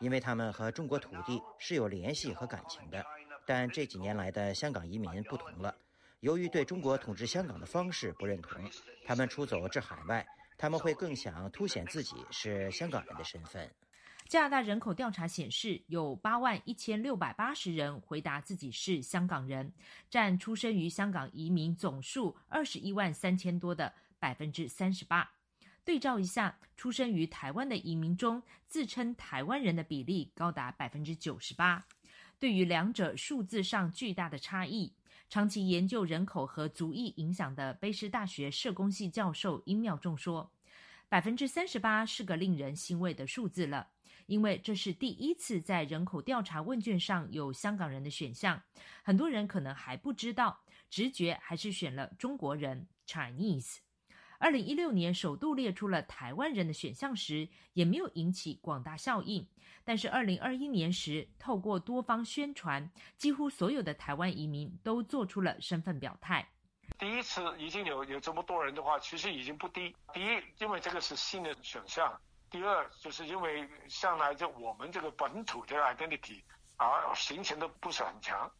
[0.00, 3.02] 因为他们和中国土地是有联系和感情的，
[3.46, 5.74] 但这几年来的香港移民不同了。
[6.24, 8.58] 由于对中国统治香港的方式不认同，
[9.04, 13.70] 他们出走至海外，他们会更想凸显自己是香港人的身份。
[14.26, 19.70] 加拿大人口调查显示，有八万一千六百八十人回答自己是香港人，
[20.08, 25.30] 占出生于香港移民总数二十一万三千多的百分之三十八。
[25.84, 31.84] 对照一下，出生于台湾的移民中，自称台湾人的比例高达百分之九十八。
[32.38, 34.94] 对于两者数字上巨大的差异，
[35.34, 40.48] 长期研究人口和族裔影响的卑诗大学社工系教授殷妙仲说
[41.10, 43.88] ：“百分之三十八是个令人欣慰的数字了，
[44.26, 48.62] 因为这是第一次在人口调查问卷上有香港人的选项。
[49.02, 53.78] 很多人可能还不知道，直觉还是选了中国人 （Chinese）。”
[54.44, 59.48] 二零一六年首度列出了台湾人的选项时，也没有引起广大效应。
[59.84, 66.46] 但是二零二一年时，透过多方宣传，几乎所有的台湾移民都做出了身份表态。
[66.98, 69.96] 第一次已经有有这么多人的话，其实已经不低。
[70.12, 72.12] 第一，因为这个是新的选项；
[72.50, 76.42] 第二，就是因为向来就我们这个本土的 identity
[76.76, 78.52] 而形成的不是很强。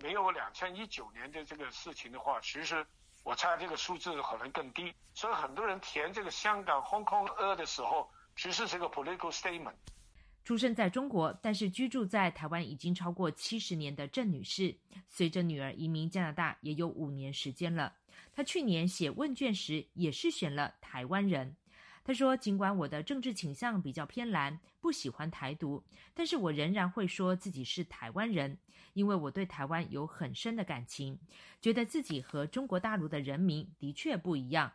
[0.00, 2.86] 没有两千一九年的这个事情的话，其实。
[3.24, 9.74] 我猜这个数字可能更低，所以很多人填这个香港 Hong Kong 二的时候，其实是个 political statement。
[10.44, 14.76] 出生在中国，但是居住在台湾已经超过七十年的郑女士，
[15.08, 17.94] 随着女儿移民加拿大也有五年时间了。
[18.34, 21.56] 她去年写问卷时也是选了台湾人。
[22.04, 25.84] 他说：“尽管我的政治倾向比较偏蓝，不喜欢台独，
[26.14, 28.58] 但是我仍然会说自己是台湾人。”
[28.94, 31.18] 因为我对台湾有很深的感情，
[31.62, 34.72] 觉得自己和中国大陆的人民的确不一样。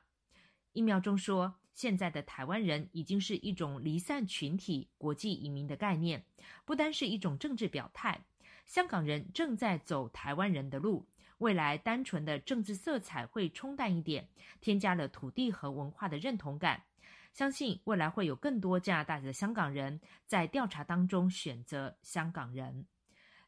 [0.74, 6.26] 一秒钟说，现在的台湾人已经是一种离散群体、国际移民的概念，
[6.66, 8.26] 不单是一种政治表态。
[8.66, 11.06] 香港人正在走台湾人的路，
[11.38, 14.28] 未来单纯的政治色彩会冲淡一点，
[14.60, 16.84] 添加了土地和文化的认同感。
[17.38, 22.84] 相信未来会有更多加拿大的香港人在调查当中选择香港人。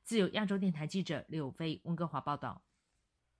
[0.04, 2.62] 自由亚洲电台记者柳飞温哥华报道。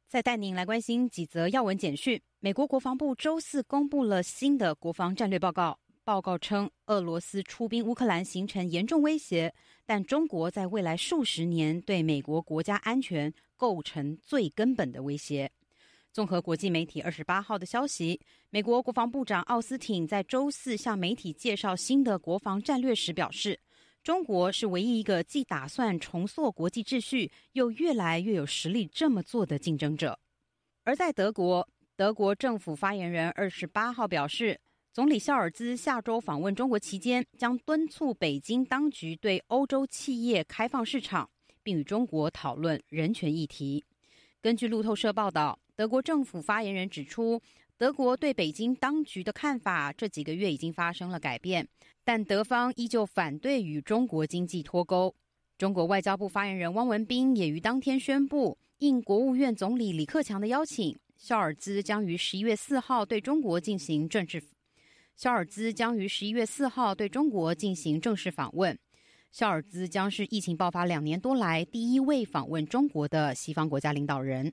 [0.08, 2.20] 再带您来关心几则要闻简讯。
[2.40, 9.54] 美国国防部周四公布了新的国防战略报告，报告称俄罗斯出兵乌克兰形成严重威胁，
[9.86, 15.52] 但中国在未来数十年对美国国家安全构成最根本的威胁。
[16.12, 23.60] 综合国际媒体二十八号的消息，美国国防部长奥斯汀在周四向媒体介绍新的国防战略时表示。
[24.02, 30.18] 中国是唯一一个既打算重塑国际秩序，又越来越有实力这么做的竞争者。
[30.86, 34.60] 而在德国，德国政府发言人二十八号表示，
[34.94, 41.30] 总理肖尔兹下周访问中国期间，将敦促北京当局对欧洲企业开放市场，
[41.62, 43.84] 并与中国讨论人权议题。
[44.42, 47.42] 根据路透社报道，德国政府发言人指出，
[47.78, 51.66] 德国对北京当局的看法这几个月已经发生了改变。
[52.04, 55.16] 但德方依旧反对与中国经济脱钩。
[55.58, 64.44] 中国外交部发言人汪文斌也于当天宣布，应国务院总理李克强的邀请，肖尔兹将于十一月四号对中国进行政治。
[65.16, 68.78] 肖尔兹将于十一月四号对中国进行正式访问。
[69.32, 74.52] 肖尔兹将是疫情爆发两年多来第一位访问中国的西方国家领导人。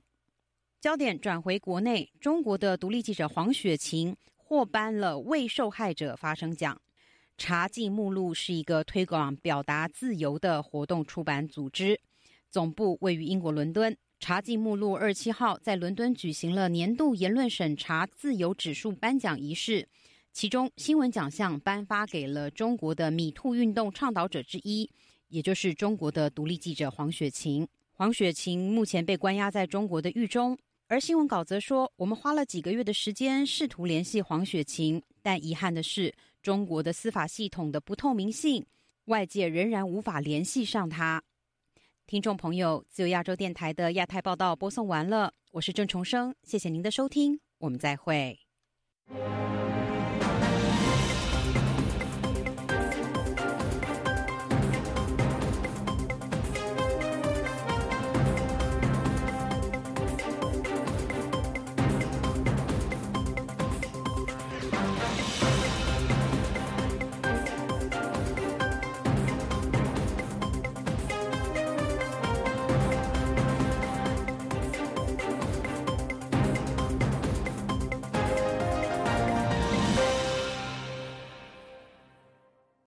[0.79, 6.79] 焦点转回国内，中国的独立记者黄雪晴获颁了为受害者发声奖。
[7.35, 11.99] 茶记目录是一个推广表达自由的活动出版组织，
[12.51, 13.97] 总部位于英国伦敦。
[14.19, 19.87] 茶记目录二七号在伦敦举行了年度言论审查自由指数颁奖仪式，
[20.31, 24.87] 其中新闻奖项颁发给了中国的米兔运动倡导者之一，
[25.29, 27.67] 也就是中国的独立记者黄雪晴。
[27.93, 30.55] 黄雪晴目前被关押在中国的狱中，
[30.87, 36.13] 而新闻稿则说，我们花了几个月的时间试图联系黄雪琴，但遗憾的是。
[36.43, 38.65] 中国的司法系统的不透明性，
[39.05, 41.21] 外界仍然无法联系上他。
[42.05, 48.39] 听众朋友，自由亚洲电台的亚太报道播送完了，我是郑重生，谢谢您的收听，我们再会。